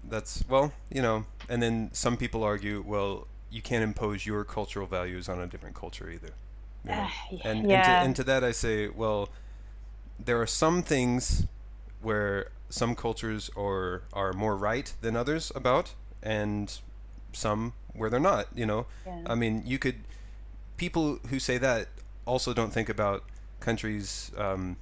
[0.07, 4.87] that's well, you know, and then some people argue, well, you can't impose your cultural
[4.87, 6.33] values on a different culture either.
[7.31, 7.49] you know?
[7.49, 9.29] and, and, to, and to that I say, well,
[10.17, 11.47] there are some things
[12.01, 16.79] where some cultures are are more right than others about, and
[17.33, 18.47] some where they're not.
[18.55, 19.23] You know, Yeah.
[19.25, 19.95] I mean, you could
[20.77, 21.87] people who say that
[22.25, 23.23] also don't think about
[23.59, 24.77] countries um,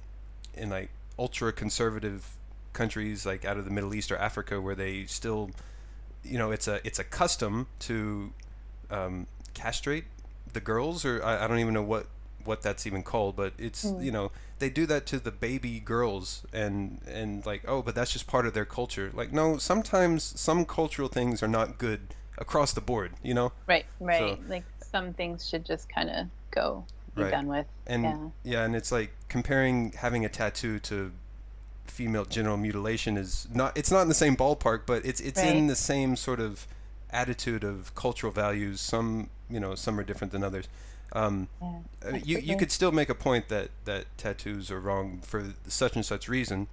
[0.54, 2.36] in like ultra conservative
[2.72, 5.50] countries like out of the Middle East or Africa where they still,
[6.22, 8.32] you know, it's a it's a custom to
[8.90, 10.04] um, castrate
[10.52, 12.06] the girls, or I, I don't even know what
[12.44, 14.02] what that's even called, but it's Mm.
[14.04, 18.12] you know they do that to the baby girls and and like oh, but that's
[18.12, 19.10] just part of their culture.
[19.14, 22.00] Like no, sometimes some cultural things are not good
[22.38, 23.52] across the board, you know.
[23.66, 24.38] right, right.
[24.48, 27.30] like some things should just kind of go be Right.
[27.32, 27.66] done with.
[27.86, 28.18] And yeah.
[28.44, 28.64] yeah.
[28.64, 31.12] and it's like comparing having a tattoo to
[31.86, 35.54] female genital mutilation is not it's not in the same ballpark, but it's it's Right.
[35.56, 36.66] in the same sort of
[37.10, 38.80] attitude of cultural values.
[38.80, 40.68] Some you know some are different than others.
[41.12, 45.54] Um, Yeah, you you could still make a point that that tattoos are wrong for
[45.66, 46.68] such and such reason,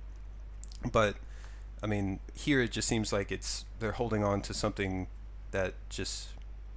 [0.92, 1.16] but
[1.82, 5.08] I mean here it just seems like it's they're holding on to something
[5.52, 6.30] that just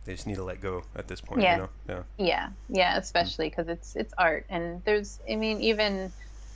[0.09, 1.43] they just need to let go at this point.
[1.43, 1.57] Yeah.
[1.57, 1.69] You know?
[1.89, 2.03] Yeah.
[2.27, 6.11] Yeah, yeah, especially because it's it's art, and there's, I mean, even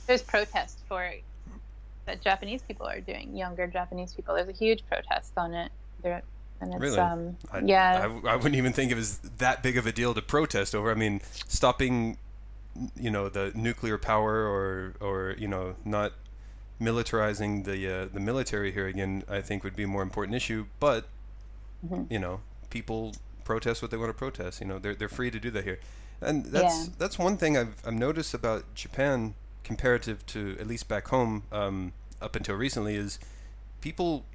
[0.07, 1.23] there's protest for it
[2.05, 3.37] that Japanese people are doing.
[3.37, 5.71] Younger Japanese people, there's a huge protest on it.
[6.01, 6.23] There,
[6.61, 6.99] and it's Really?
[6.99, 10.13] um, I, yeah, I, I wouldn't even think it was that big of a deal
[10.13, 10.91] to protest over.
[10.91, 12.17] I mean, stopping,
[12.99, 16.13] you know, the nuclear power or or you know not
[16.81, 19.23] militarizing the uh, the military here again.
[19.29, 20.65] I think would be a more important issue.
[20.79, 21.07] But
[21.85, 22.09] Mhm.
[22.09, 22.39] you know,
[22.69, 23.13] people
[23.43, 24.61] protest what they want to protest.
[24.61, 25.79] You know, they're they're free to do that here,
[26.21, 26.93] and that's Yeah.
[26.97, 31.93] that's one thing I've I've noticed about Japan comparative to at least back home um,
[32.21, 33.17] up until recently is
[33.81, 34.25] people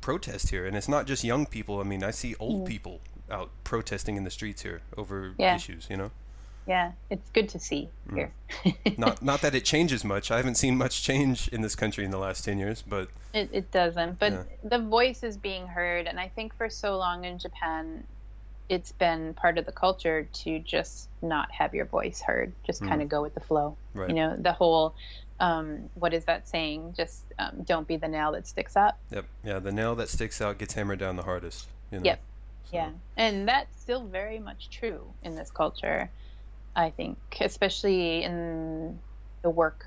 [0.00, 1.80] protest here, and it's not just young people.
[1.80, 5.54] I mean, I see old people out protesting in the streets here over Yeah.
[5.56, 5.86] issues.
[5.90, 6.10] You know,
[6.66, 8.16] yeah, it's good to see Mm.
[8.16, 8.32] here.
[8.98, 10.30] not not that it changes much.
[10.30, 13.50] I haven't seen much change in this country in the last ten years, but It,
[13.52, 14.42] it doesn't, but Yeah.
[14.64, 18.04] the voice is being heard, and I think for so long in Japan,
[18.70, 23.00] it's been part of the culture to just not have your voice heard, just kind
[23.00, 23.76] of go with the flow.
[23.94, 24.10] Right.
[24.10, 24.94] You know, the whole,
[25.40, 26.94] um, what is that saying?
[26.96, 28.98] Just um, don't be the nail that sticks up.
[29.10, 29.24] Yep.
[29.44, 31.68] Yeah, the nail that sticks out gets hammered down the hardest.
[31.92, 32.04] You know?
[32.04, 32.20] Yep.
[32.64, 36.10] So, Yeah, and that's still very much true in this culture.
[36.76, 38.98] I think, especially in
[39.42, 39.84] the work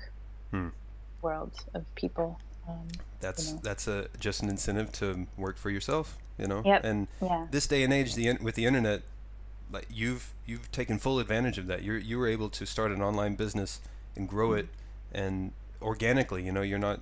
[0.50, 0.68] Hmm.
[1.22, 2.38] world of people.
[2.68, 2.88] Um,
[3.20, 3.60] That's you know.
[3.62, 6.18] that's a just an incentive to work for yourself.
[6.38, 6.62] You know.
[6.64, 6.84] Yep.
[6.84, 9.02] And yeah, this day and age, the with the internet,
[9.70, 11.82] like you've you've taken full advantage of that.
[11.82, 13.80] You're you were able to start an online business
[14.16, 14.68] and grow it,
[15.14, 16.42] and organically.
[16.44, 17.00] You know, you're not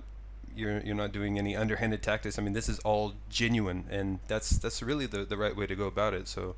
[0.55, 2.37] you're you're not doing any underhanded tactics.
[2.37, 5.75] I mean, this is all genuine, and that's that's really the the right way to
[5.75, 6.27] go about it.
[6.27, 6.55] So,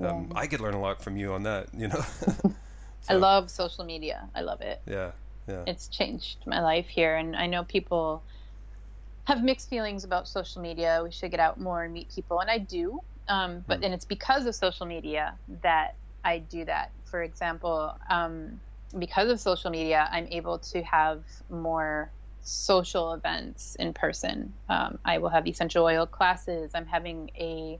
[0.00, 0.38] um, Yeah.
[0.40, 1.68] I could learn a lot from you on that.
[1.76, 2.04] You know.
[3.08, 4.28] I love social media.
[4.34, 4.80] I love it.
[4.86, 5.12] Yeah.
[5.48, 5.64] Yeah.
[5.66, 8.22] It's changed my life here, and I know people
[9.26, 11.00] have mixed feelings about social media.
[11.02, 13.00] We should get out more and meet people, and I do.
[13.28, 13.84] Um, but Hmm.
[13.84, 16.90] and it's because of social media that I do that.
[17.04, 18.60] For example, um,
[18.98, 22.10] because of social media, I'm able to have more
[22.42, 24.52] social events in person.
[24.68, 26.72] Um, I will have essential oil classes.
[26.74, 27.78] I'm having a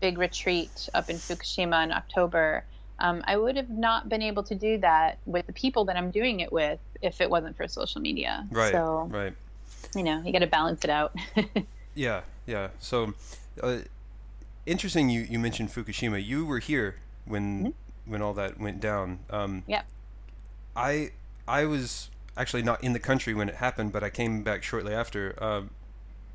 [0.00, 2.64] big retreat up in Fukushima in October.
[2.98, 6.10] Um, I would have not been able to do that with the people that I'm
[6.10, 8.46] doing it with if it wasn't for social media.
[8.50, 8.72] Right.
[8.72, 9.34] So, Right.
[9.96, 11.14] you know, you got to balance it out.
[11.94, 12.68] Yeah, yeah.
[12.78, 13.12] So,
[13.62, 13.80] uh,
[14.64, 15.10] interesting.
[15.10, 16.24] You you mentioned Fukushima.
[16.24, 16.96] You were here
[17.26, 17.74] when
[18.06, 19.18] when all that went down.
[19.28, 19.84] Um, Yep.
[20.76, 21.12] I
[21.46, 24.94] I was actually not in the country when it happened, but I came back shortly
[24.94, 25.42] after.
[25.42, 25.70] Um,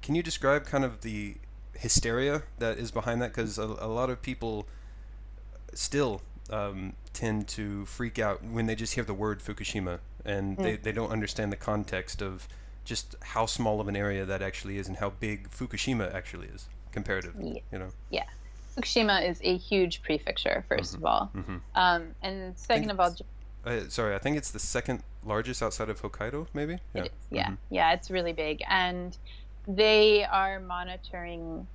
[0.01, 1.35] can you describe kind of the
[1.75, 3.29] hysteria that is behind that?
[3.33, 4.67] Because a, a lot of people
[5.73, 10.75] still um, tend to freak out when they just hear the word Fukushima, and they,
[10.75, 12.47] they don't understand the context of
[12.85, 16.67] just how small of an area that actually is and how big Fukushima actually is
[16.91, 17.33] comparative.
[17.39, 17.59] Yeah.
[17.71, 17.89] You know.
[18.09, 18.23] yeah.
[18.77, 21.31] Fukushima is a huge prefecture, 1st of all.
[21.35, 21.59] Mhm.
[21.75, 23.13] Um, and second of all,
[23.65, 26.79] Uh, sorry, I think it's the second largest outside of Hokkaido, maybe.
[26.93, 27.03] Yeah.
[27.03, 27.57] It yeah, Mhm.
[27.69, 29.17] yeah, it's really big, and
[29.67, 31.67] they are monitoring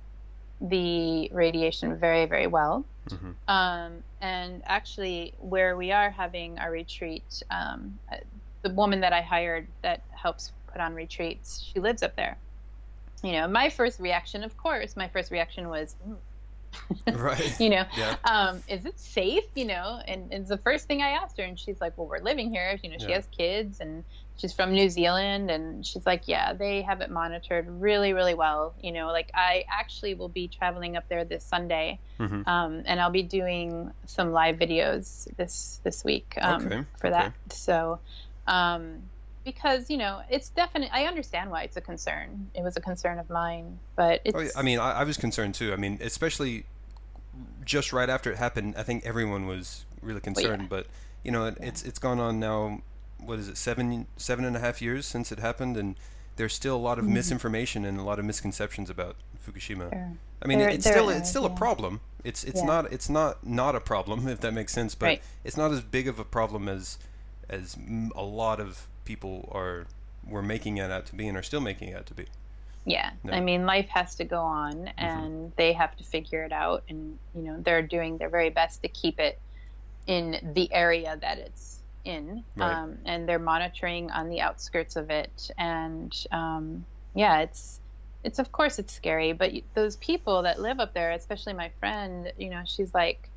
[0.61, 2.85] the radiation very, very well.
[3.09, 3.35] Mhm.
[3.47, 7.99] Um, and actually, where we are having our retreat, um,
[8.61, 12.37] the woman that I hired that helps put on retreats, she lives up there.
[13.21, 16.17] You know, my first reaction, of course, my first reaction was, "Mm."
[17.13, 17.55] Right.
[17.59, 18.15] you know, Yeah.
[18.23, 19.43] um, is it safe?
[19.55, 22.19] You know, and it's the first thing I asked her, and she's like, well, we're
[22.19, 22.79] living here.
[22.83, 23.15] You know, she Yeah.
[23.15, 24.03] has kids, and
[24.37, 28.75] she's from New Zealand, and she's like, yeah, they have it monitored really, really well.
[28.81, 32.47] You know, like I actually will be traveling up there this Sunday, Mhm.
[32.47, 37.17] um, and I'll be doing some live videos this this week um, Okay, for okay.
[37.17, 37.33] that.
[37.51, 38.01] So.
[38.45, 39.09] Um,
[39.43, 43.19] because you know it's definite i understand why it's a concern it was a concern
[43.19, 45.73] of mine but it's Oh, yeah, I mean, I, I was concerned too.
[45.73, 46.65] I mean, especially
[47.65, 50.69] just right after it happened, I think everyone was really concerned.
[50.69, 50.87] But
[51.23, 52.81] you know, it, it's it's gone on now.
[53.19, 53.57] What is it?
[53.57, 55.95] Seven seven and a half years since it happened, and
[56.35, 57.15] there's still a lot of mm-hmm.
[57.15, 59.91] misinformation and a lot of misconceptions about Fukushima.
[59.91, 60.11] Sure.
[60.41, 62.01] I mean, There- it's there still is, it's still a problem.
[62.23, 62.65] It's it's Yeah.
[62.65, 64.95] not it's not not a problem if that makes sense.
[64.95, 65.23] But Right.
[65.43, 66.97] it's not as big of a problem as
[67.49, 67.77] as
[68.15, 69.85] a lot of people are
[70.27, 72.25] were making it out to be and are still making it out to be.
[72.85, 73.11] Yeah.
[73.23, 73.33] No.
[73.33, 76.83] I mean, life has to go on and they have to figure it out.
[76.89, 79.39] And, you know, they're doing their very best to keep it
[80.05, 82.73] in the area that it's in, Right.
[82.73, 85.49] um, and they're monitoring on the outskirts of it.
[85.57, 87.79] And um, yeah, it's
[88.23, 92.31] it's of course it's scary, but those people that live up there, especially my friend,
[92.37, 93.29] you know, she's like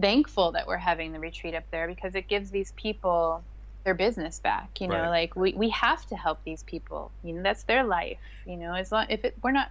[0.00, 3.42] thankful that we're having the retreat up there because it gives these people
[3.86, 4.80] their business back.
[4.80, 5.08] You know, Right.
[5.08, 7.10] like we we have to help these people.
[7.24, 8.18] You know, that's their life.
[8.44, 9.70] You know, as long if it, we're not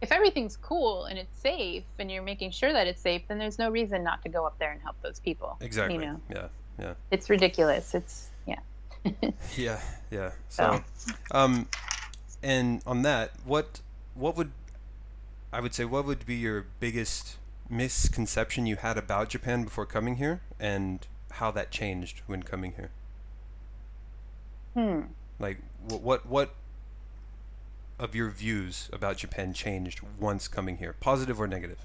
[0.00, 3.58] if everything's cool and it's safe and you're making sure that it's safe, then there's
[3.58, 5.56] no reason not to go up there and help those people.
[5.60, 5.94] Exactly.
[5.94, 6.48] You know, Yeah.
[6.78, 6.94] Yeah.
[7.10, 7.94] it's ridiculous.
[7.94, 8.60] It's yeah.
[9.56, 9.80] Yeah.
[10.10, 10.30] Yeah.
[10.50, 10.84] So,
[11.30, 11.66] um,
[12.42, 13.80] and on that, what
[14.14, 14.52] what would
[15.52, 17.36] I would say what would be your biggest
[17.70, 21.06] misconception you had about Japan before coming here, and
[21.40, 22.90] how that changed when coming here?
[24.74, 25.00] Hmm.
[25.38, 25.58] Like,
[25.88, 26.54] what what what
[27.98, 31.78] of your views about Japan changed once coming here, positive or negative?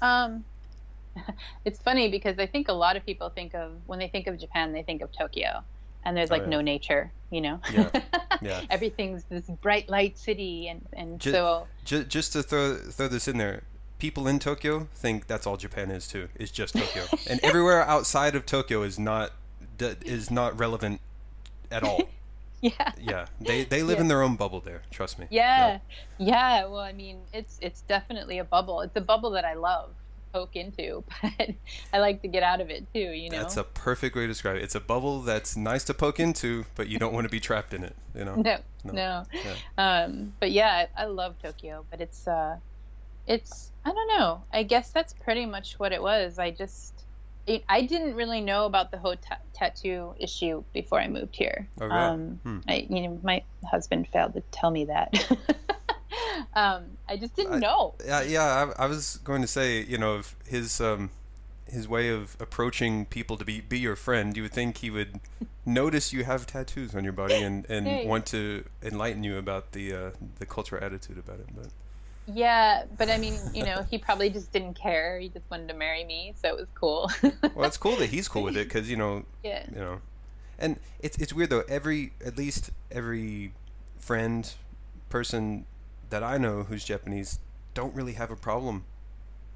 [0.00, 0.44] Um,
[1.64, 4.38] it's funny because I think a lot of people think of when they think of
[4.38, 5.62] Japan, they think of Tokyo,
[6.04, 6.48] and there's Oh, like yeah.
[6.48, 7.10] no nature.
[7.30, 7.90] You know, Yeah.
[8.42, 8.62] Yeah.
[8.70, 13.28] everything's this bright light city, and and Ju- so Just, just to throw throw this
[13.28, 13.62] in there,
[13.98, 16.28] people in Tokyo think that's all Japan is too.
[16.36, 19.32] Is just Tokyo, and everywhere outside of Tokyo is not
[19.78, 21.00] is not relevant
[21.72, 22.02] at all.
[22.60, 22.92] yeah.
[23.00, 24.02] Yeah, they they live Yeah.
[24.02, 24.82] in their own bubble there.
[24.90, 25.26] Trust me.
[25.30, 25.78] Yeah,
[26.18, 26.66] yeah.
[26.66, 28.80] Well, I mean, it's it's definitely a bubble.
[28.82, 31.50] It's a bubble that I love to poke into, but
[31.92, 33.00] I like to get out of it too.
[33.00, 33.38] You know.
[33.38, 34.62] That's a perfect way to describe it.
[34.62, 37.74] It's a bubble that's nice to poke into, but you don't want to be trapped
[37.74, 37.96] in it.
[38.14, 38.34] You know.
[38.36, 38.92] no, No.
[38.92, 39.24] no.
[39.78, 42.58] Um, but yeah, I, I love Tokyo, but it's uh,
[43.26, 44.42] it's I don't know.
[44.52, 46.38] I guess that's pretty much what it was.
[46.38, 46.92] I just
[47.46, 51.68] it, I didn't really know about the whole ta- tattoo issue before I moved here.
[51.80, 51.98] Oh, really?
[51.98, 52.58] Um, Hmm.
[52.68, 55.12] I you know my husband failed to tell me that.
[56.54, 57.94] um, I just didn't I- know.
[58.04, 58.72] Yeah, yeah.
[58.78, 61.10] I, I was going to say, you know, if his um,
[61.66, 65.20] his way of approaching people to be be your friend, you would think he would
[65.66, 69.92] notice you have tattoos on your body and, and want to enlighten you about the
[69.92, 71.46] uh, the cultural attitude about it.
[71.54, 71.68] But
[72.26, 75.18] Yeah, but I mean, you know, he probably just didn't care.
[75.18, 77.10] He just wanted to marry me, so it was cool.
[77.54, 79.64] well, it's cool that he's cool with it because you know, yeah.
[79.74, 80.00] you know,
[80.58, 81.64] and it's it's weird though.
[81.68, 83.52] Every at least every
[83.98, 84.52] friend
[85.10, 85.66] person
[86.10, 87.38] that I know who's Japanese
[87.74, 88.84] don't really have a problem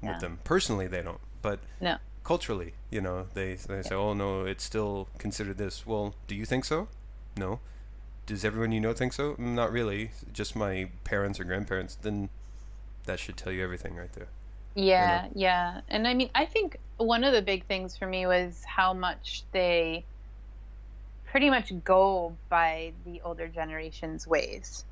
[0.01, 0.19] with Yeah.
[0.19, 0.39] them.
[0.43, 1.97] Personally, they don't, but No.
[2.23, 6.45] culturally, you know, they they say, "Oh no, it's still considered this." Well, do you
[6.45, 6.89] think so?
[7.37, 7.61] No.
[8.25, 9.35] Does everyone you know think so?
[9.37, 10.11] Not really.
[10.33, 11.95] Just my parents or grandparents.
[11.95, 12.27] Then
[13.07, 14.27] that should tell you everything right there.
[14.75, 15.81] Yeah, yeah.
[15.89, 19.43] And I mean, I think one of the big things for me was how much
[19.51, 20.05] they
[21.31, 24.85] pretty much go by the older generation's ways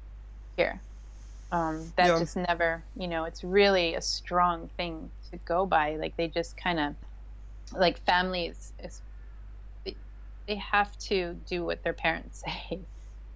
[0.57, 0.81] here.
[1.51, 2.19] Um, that Yeah.
[2.19, 5.97] just never, you know, it's really a strong thing to go by.
[5.97, 6.95] Like they just kind of,
[7.77, 9.01] like families, is,
[9.85, 9.95] they,
[10.47, 12.79] they have to do what their parents say,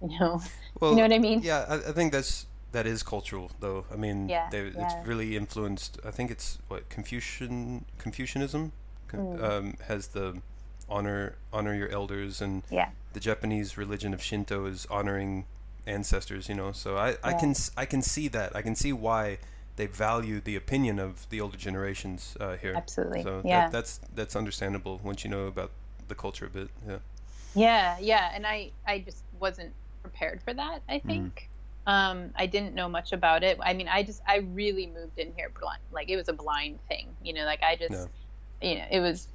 [0.02, 0.40] you know.
[0.80, 1.40] Well, you know what I mean?
[1.42, 3.84] Yeah, I, I think that's that is cultural though.
[3.92, 4.84] I mean, Yeah, they, yeah.
[4.84, 5.98] it's really influenced.
[6.04, 8.72] I think it's what Confucian Confucianism
[9.08, 9.42] Con- Mm.
[9.42, 10.40] um, has the
[10.88, 12.90] honor honor your elders, and Yeah.
[13.12, 15.46] the Japanese religion of Shinto is honoring
[15.86, 16.48] ancestors.
[16.48, 18.54] You know, so I, I can I can see that.
[18.54, 19.38] I can see why
[19.76, 22.74] they value the opinion of the older generations uh, here.
[22.76, 23.22] Absolutely.
[23.22, 23.62] So yeah.
[23.62, 25.70] that, that's that's understandable once you know about
[26.08, 26.68] the culture a bit.
[26.86, 26.98] Yeah.
[27.54, 30.82] Yeah, yeah, and I I just wasn't prepared for that.
[30.88, 31.49] I think
[31.86, 33.58] um, I didn't know much about it.
[33.62, 36.78] I mean, I just I really moved in here blind, like it was a blind
[36.88, 37.44] thing, you know.
[37.44, 38.08] Like I just,
[38.60, 38.68] Yeah.
[38.70, 39.28] you know, it was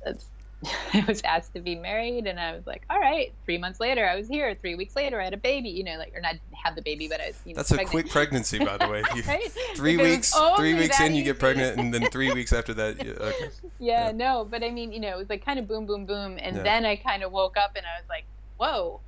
[0.94, 3.34] I was asked to be married, and I was like, all right.
[3.46, 4.56] Three months later, I was here.
[4.56, 5.70] Three weeks later, I had a baby.
[5.70, 7.42] You know, like or not have the baby, but I was.
[7.46, 9.04] You know, That's a quick pregnancy, by the way.
[9.16, 9.52] You- right?
[9.76, 13.12] three weeks three weeks in you get pregnant and then three weeks after that you,
[13.14, 14.12] okay yeah, Yeah.
[14.12, 16.56] no, but I mean, you know, it was like kind of boom, boom, boom, and
[16.58, 16.64] Yeah.
[16.64, 18.26] then I kind of woke up and I was like,
[18.58, 19.02] "Whoa,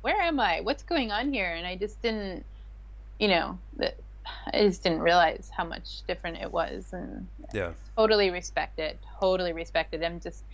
[0.00, 0.60] where am I?
[0.62, 2.44] What's going on here?" And I just didn't,
[3.18, 3.96] you know, that
[4.46, 8.98] I just didn't realize how much different it was, and yeah totally respect it.
[9.20, 10.02] Totally respect it.
[10.02, 10.44] I'm just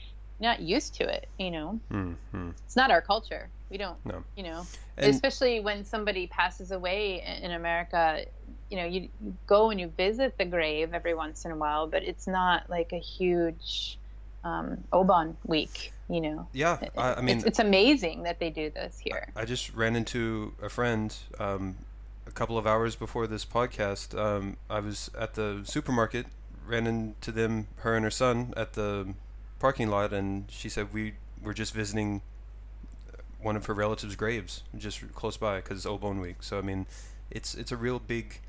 [0.40, 1.28] not used to it.
[1.38, 2.50] You know, mm-hmm.
[2.64, 3.48] it's not our culture.
[3.70, 4.24] We don't, No.
[4.36, 8.24] you know, and especially when somebody passes away in America.
[8.68, 11.88] You know, you, you go and you visit the grave every once in a while,
[11.88, 13.98] but it's not like a huge
[14.44, 15.92] um, Obon week.
[16.08, 19.28] You know, yeah I, I mean it's, it's amazing that they do this here.
[19.36, 21.76] I just ran into a friend um,
[22.30, 24.16] a couple of hours before this podcast.
[24.16, 26.26] Um, I was at the supermarket,
[26.64, 29.14] ran into them, her and her son, at the
[29.58, 32.22] parking lot, and she said we were just visiting
[33.42, 36.42] one of her relatives' graves, just close by, because it's Obon week.
[36.42, 36.86] So I mean,
[37.30, 38.40] it's it's a real big,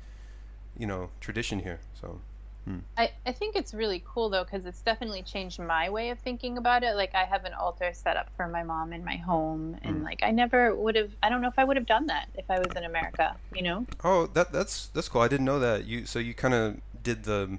[0.78, 1.80] you know, tradition here.
[2.00, 2.20] So
[2.64, 2.78] Hmm.
[2.96, 6.58] I, I think it's really cool though because it's definitely changed my way of thinking
[6.58, 6.94] about it.
[6.94, 10.04] Like I have an altar set up for my mom in my home, and Hmm.
[10.04, 11.10] like I never would have.
[11.22, 13.36] I don't know if I would have done that if I was in America.
[13.54, 13.86] You know?
[14.04, 15.22] Oh, that that's that's cool.
[15.22, 15.86] I didn't know that.
[15.86, 17.58] You so you kind of did the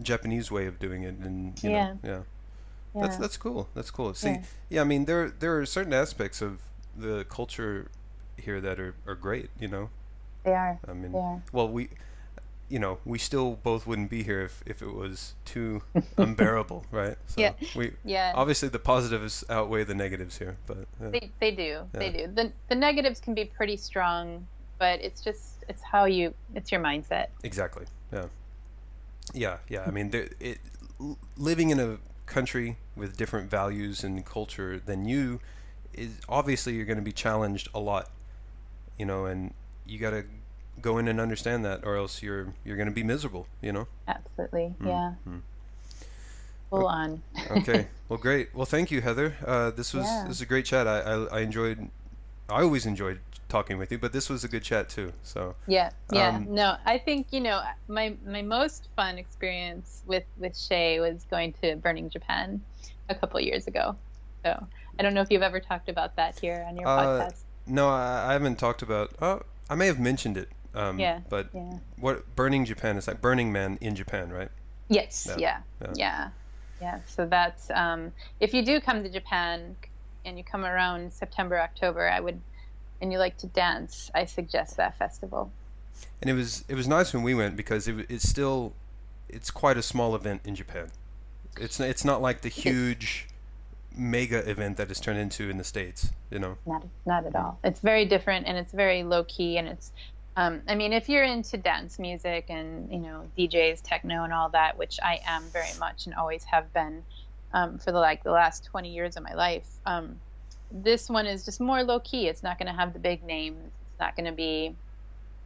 [0.00, 1.84] Japanese way of doing it, and you Yeah.
[1.92, 2.22] know, yeah.
[2.94, 3.02] Yeah.
[3.02, 3.68] That's that's cool.
[3.74, 4.14] That's cool.
[4.14, 4.42] See, Yeah.
[4.70, 4.80] yeah.
[4.82, 6.60] I mean, there there are certain aspects of
[6.96, 7.90] the culture
[8.36, 9.50] here that are, are great.
[9.58, 9.90] You know,
[10.44, 10.78] they are.
[10.88, 11.42] I mean, are.
[11.52, 11.88] well, we,
[12.68, 15.82] you know, we still both wouldn't be here if, if it was too
[16.18, 17.16] unbearable, right?
[17.26, 17.52] So Yeah.
[17.74, 18.32] We Yeah.
[18.34, 21.88] obviously the positives outweigh the negatives here, but uh, They, they do.
[21.92, 22.26] They do.
[22.26, 24.46] The the negatives can be pretty strong,
[24.78, 27.28] but it's just it's how you it's your mindset.
[27.42, 28.26] exactly, yeah,
[29.34, 29.84] yeah, yeah.
[29.86, 30.58] I mean, there, it
[31.36, 35.40] living in a country with different values and culture than you
[35.94, 38.10] is obviously you're going to be challenged a lot,
[38.98, 39.54] you know, and
[39.86, 40.24] you got to
[40.82, 43.86] go in and understand that, or else you're you're going to be miserable, you know.
[44.06, 44.74] Absolutely.
[44.80, 45.12] Mm, Yeah.
[45.28, 45.40] mm.
[46.70, 47.22] Full on.
[47.50, 47.88] okay.
[48.08, 48.54] Well, great.
[48.54, 49.36] Well, thank you, Heather.
[49.46, 50.20] Uh, this was Yeah.
[50.22, 50.86] this was a great chat.
[50.86, 51.88] I, I I enjoyed.
[52.50, 55.12] I always enjoyed talking with you, but this was a good chat too.
[55.22, 56.36] So Yeah, yeah.
[56.36, 61.24] Um, no, I think you know my my most fun experience with with Shay was
[61.30, 62.60] going to Burning Japan
[63.08, 63.96] a couple years ago.
[64.44, 64.66] So
[64.98, 66.96] I don't know if you've ever talked about that here on your Uh,
[67.28, 67.40] podcast.
[67.66, 69.14] no, I, I haven't talked about.
[69.22, 70.48] Oh, I may have mentioned it.
[70.78, 71.78] Um, Yeah, But Yeah.
[71.98, 74.50] what Burning Japan is like Burning Man in Japan, right?
[74.88, 75.26] Yes.
[75.28, 75.62] Yeah, Yeah.
[75.80, 75.92] yeah.
[75.96, 76.30] Yeah.
[76.80, 77.00] Yeah.
[77.06, 79.76] So that's um, if you do come to Japan
[80.24, 82.40] and you come around September October, I would,
[83.00, 85.50] and you like to dance, I suggest that festival.
[86.22, 88.72] And it was it was nice when we went because it it's still
[89.28, 90.92] it's quite a small event in Japan.
[91.56, 93.26] It's it's not like the huge
[93.96, 96.12] mega event that is turned into in the states.
[96.30, 96.58] You know.
[96.64, 97.58] Not not at all.
[97.64, 99.90] It's very different and it's very low key and it's
[100.38, 104.48] um, I mean if you're into dance music and you know DJs, techno and all
[104.50, 107.02] that, which I am very much and always have been
[107.52, 109.68] um, for the like the last 20 years of my life.
[109.84, 110.20] Um,
[110.70, 112.28] this one is just more low key.
[112.28, 113.58] It's not going to have the big names.
[113.64, 114.76] It's not going to be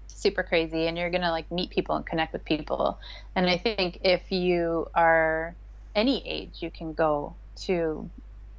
[0.08, 2.98] super crazy and you're going to like meet people and connect with people.
[3.34, 5.54] And I think if you are
[5.94, 7.34] any age, you can go
[7.64, 8.10] to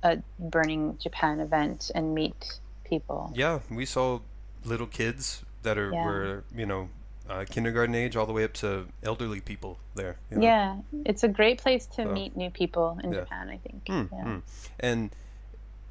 [0.02, 3.32] a Burning Japan event and meet people.
[3.36, 4.22] Yeah, we saw
[4.66, 6.06] little kids that are Yeah.
[6.06, 6.90] were you know
[7.30, 10.18] uh, kindergarten age all the way up to elderly people there.
[10.30, 10.44] you know?
[10.44, 13.22] Yeah, it's a great place to So- meet new people in Yeah.
[13.22, 13.50] Japan.
[13.50, 13.86] I think.
[13.86, 14.24] Mm, yeah.
[14.26, 14.42] mm.
[14.80, 15.10] And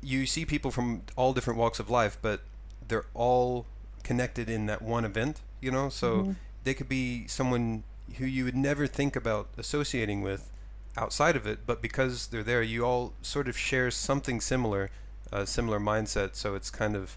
[0.03, 2.41] you see people from all different walks of life, but
[2.87, 3.65] they're all
[4.03, 5.89] connected in that one event, you know?
[5.89, 6.37] So Mhm.
[6.65, 7.85] they could be someone
[8.19, 10.51] who you would never think about associating with
[10.99, 14.91] outside of it, but because they're there, you all sort of share something similar,
[15.33, 16.35] a similar mindset.
[16.37, 17.17] So it's kind of,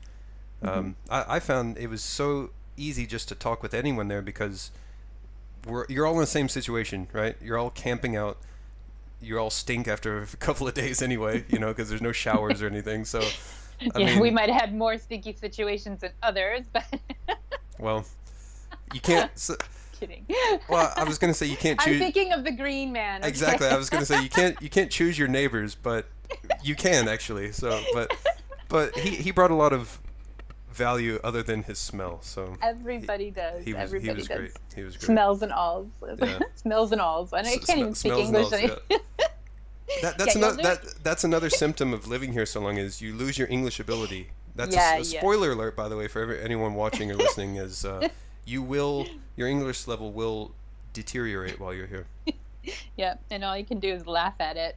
[0.62, 4.72] um, I, I found it was so easy just to talk with anyone there because
[5.66, 7.36] we're, you're all in the same situation, right?
[7.41, 8.38] You're all camping out
[9.22, 12.62] you all stink after a couple of days anyway, you know, because there's no showers
[12.62, 13.06] or anything.
[13.06, 13.20] So,
[13.82, 16.86] I yeah, mean, we might have had more stinky situations than others, but
[17.80, 18.06] well,
[18.93, 19.32] you can't.
[19.38, 19.56] So,
[19.99, 20.26] kidding.
[20.70, 21.99] well, I was gonna say you can't I'm choose.
[21.99, 23.22] thinking of the green man.
[23.22, 23.30] okay?
[23.30, 26.06] Exactly, I was gonna say you can't you can't choose your neighbors, but
[26.64, 27.51] you can actually.
[27.51, 28.16] So, but
[28.70, 29.99] but he he brought a lot of
[30.76, 32.19] value other than his smell.
[32.21, 33.63] So Everybody does.
[33.63, 34.38] he was Everybody he was does.
[34.38, 34.51] great.
[34.76, 35.05] He was great.
[35.05, 35.88] Smells and alls.
[36.19, 36.39] Yeah.
[36.55, 37.34] Smells and alls.
[37.34, 38.43] And I S- can't even speak English.
[38.43, 38.67] alls, any-
[40.01, 43.13] That, that's Yeah, another that that's another symptom of living here so long is you
[43.13, 44.30] lose your English ability.
[44.55, 45.19] That's Yeah, a, yeah.
[45.19, 47.55] spoiler alert, by the way, for every, anyone watching or listening.
[47.67, 48.07] Is uh,
[48.45, 49.05] you will
[49.36, 50.51] your English level will
[50.93, 52.07] deteriorate while you're here.
[52.97, 54.76] yeah, and all you can do is laugh at it.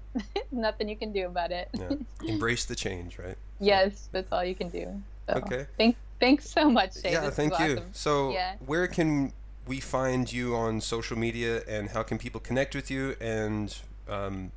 [0.52, 1.68] Nothing you can do about it.
[1.72, 1.94] Yeah.
[2.28, 3.36] Embrace the change, right?
[3.60, 5.00] yes, that's all you can do.
[5.28, 5.66] So, Okay.
[5.76, 7.12] Thank, thanks so much, Shay.
[7.12, 7.74] yeah, This thank you.
[7.74, 7.90] awesome.
[7.92, 8.56] So, Yeah.
[8.64, 9.32] where can
[9.66, 13.16] we find you on social media, and how can people connect with you?
[13.20, 13.76] And
[14.08, 14.52] um,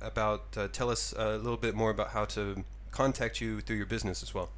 [0.00, 3.86] about uh, tell us a little bit more about how to contact you through your
[3.86, 4.50] business as well.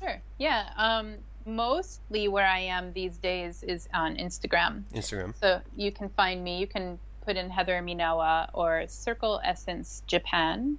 [0.00, 0.20] Sure.
[0.38, 0.70] Yeah.
[0.76, 4.84] Um, mostly where I am these days is on Instagram.
[4.94, 5.34] Instagram.
[5.40, 6.58] So you can find me.
[6.58, 10.78] You can put in Heather Minawa or Circle Essence Japan.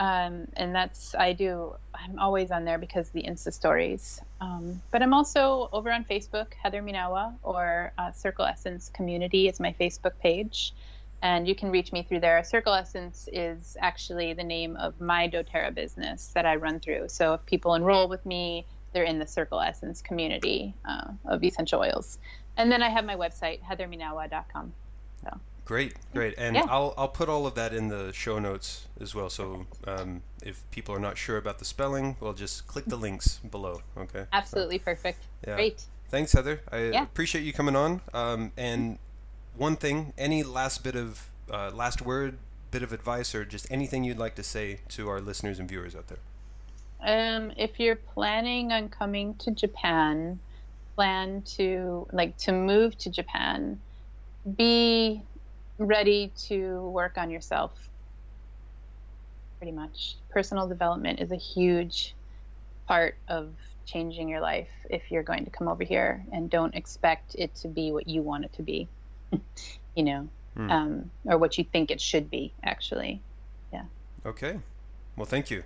[0.00, 4.22] Um, and that's, I do, I'm always on there because the Insta stories.
[4.40, 9.60] Um, but I'm also over on Facebook, Heather Minawa, or uh, Circle Essence Community is
[9.60, 10.72] my Facebook page.
[11.20, 12.42] And you can reach me through there.
[12.44, 17.10] Circle Essence is actually the name of my doTERRA business that I run through.
[17.10, 21.80] So if people enroll with me, they're in the Circle Essence community uh, of essential
[21.80, 22.18] oils.
[22.56, 24.72] And then I have my website, heatherminawa.com.
[25.70, 26.66] Great, great, and Yeah.
[26.68, 29.30] I'll I'll put all of that in the show notes as well.
[29.30, 33.38] So um, if people are not sure about the spelling, well, just click the links
[33.48, 33.82] below.
[33.96, 34.22] Okay.
[34.22, 35.22] So, Absolutely perfect.
[35.46, 35.54] yeah.
[35.54, 35.84] Great.
[36.08, 36.60] Thanks, Heather.
[36.72, 37.04] I Yeah.
[37.04, 38.00] appreciate you coming on.
[38.12, 38.98] Um, and
[39.54, 42.38] one thing, any last bit of uh, last word,
[42.72, 45.94] bit of advice, or just anything you'd like to say to our listeners and viewers
[45.94, 46.18] out there?
[47.00, 50.40] Um, if you're planning on coming to Japan,
[50.96, 53.78] plan to like to move to Japan,
[54.56, 55.22] be
[55.80, 57.72] ready to work on yourself.
[59.58, 62.14] Pretty much, personal development is a huge
[62.86, 63.48] part of
[63.86, 67.68] changing your life if you're going to come over here, and don't expect it to
[67.68, 68.88] be what you want it to be.
[69.96, 70.70] you know, mm.
[70.70, 72.52] um, or what you think it should be.
[72.62, 73.20] Actually,
[73.72, 73.84] yeah.
[74.24, 74.60] Okay.
[75.16, 75.64] Well, thank you.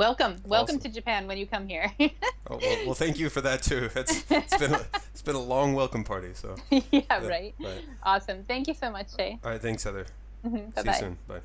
[0.00, 1.92] Welcome, welcome to Japan when you come here.
[2.00, 2.08] oh,
[2.48, 3.90] well, well, thank you for that too.
[3.94, 4.80] It's, it's been a,
[5.12, 6.30] it's been a long welcome party.
[6.32, 7.54] So yeah, yeah right.
[7.60, 7.84] right.
[8.02, 8.44] Awesome.
[8.44, 9.38] Thank you so much, Shay.
[9.44, 10.06] All right, thanks, Heather.
[10.42, 10.80] Mm-hmm.
[10.80, 11.18] See you soon.
[11.28, 11.40] Bye.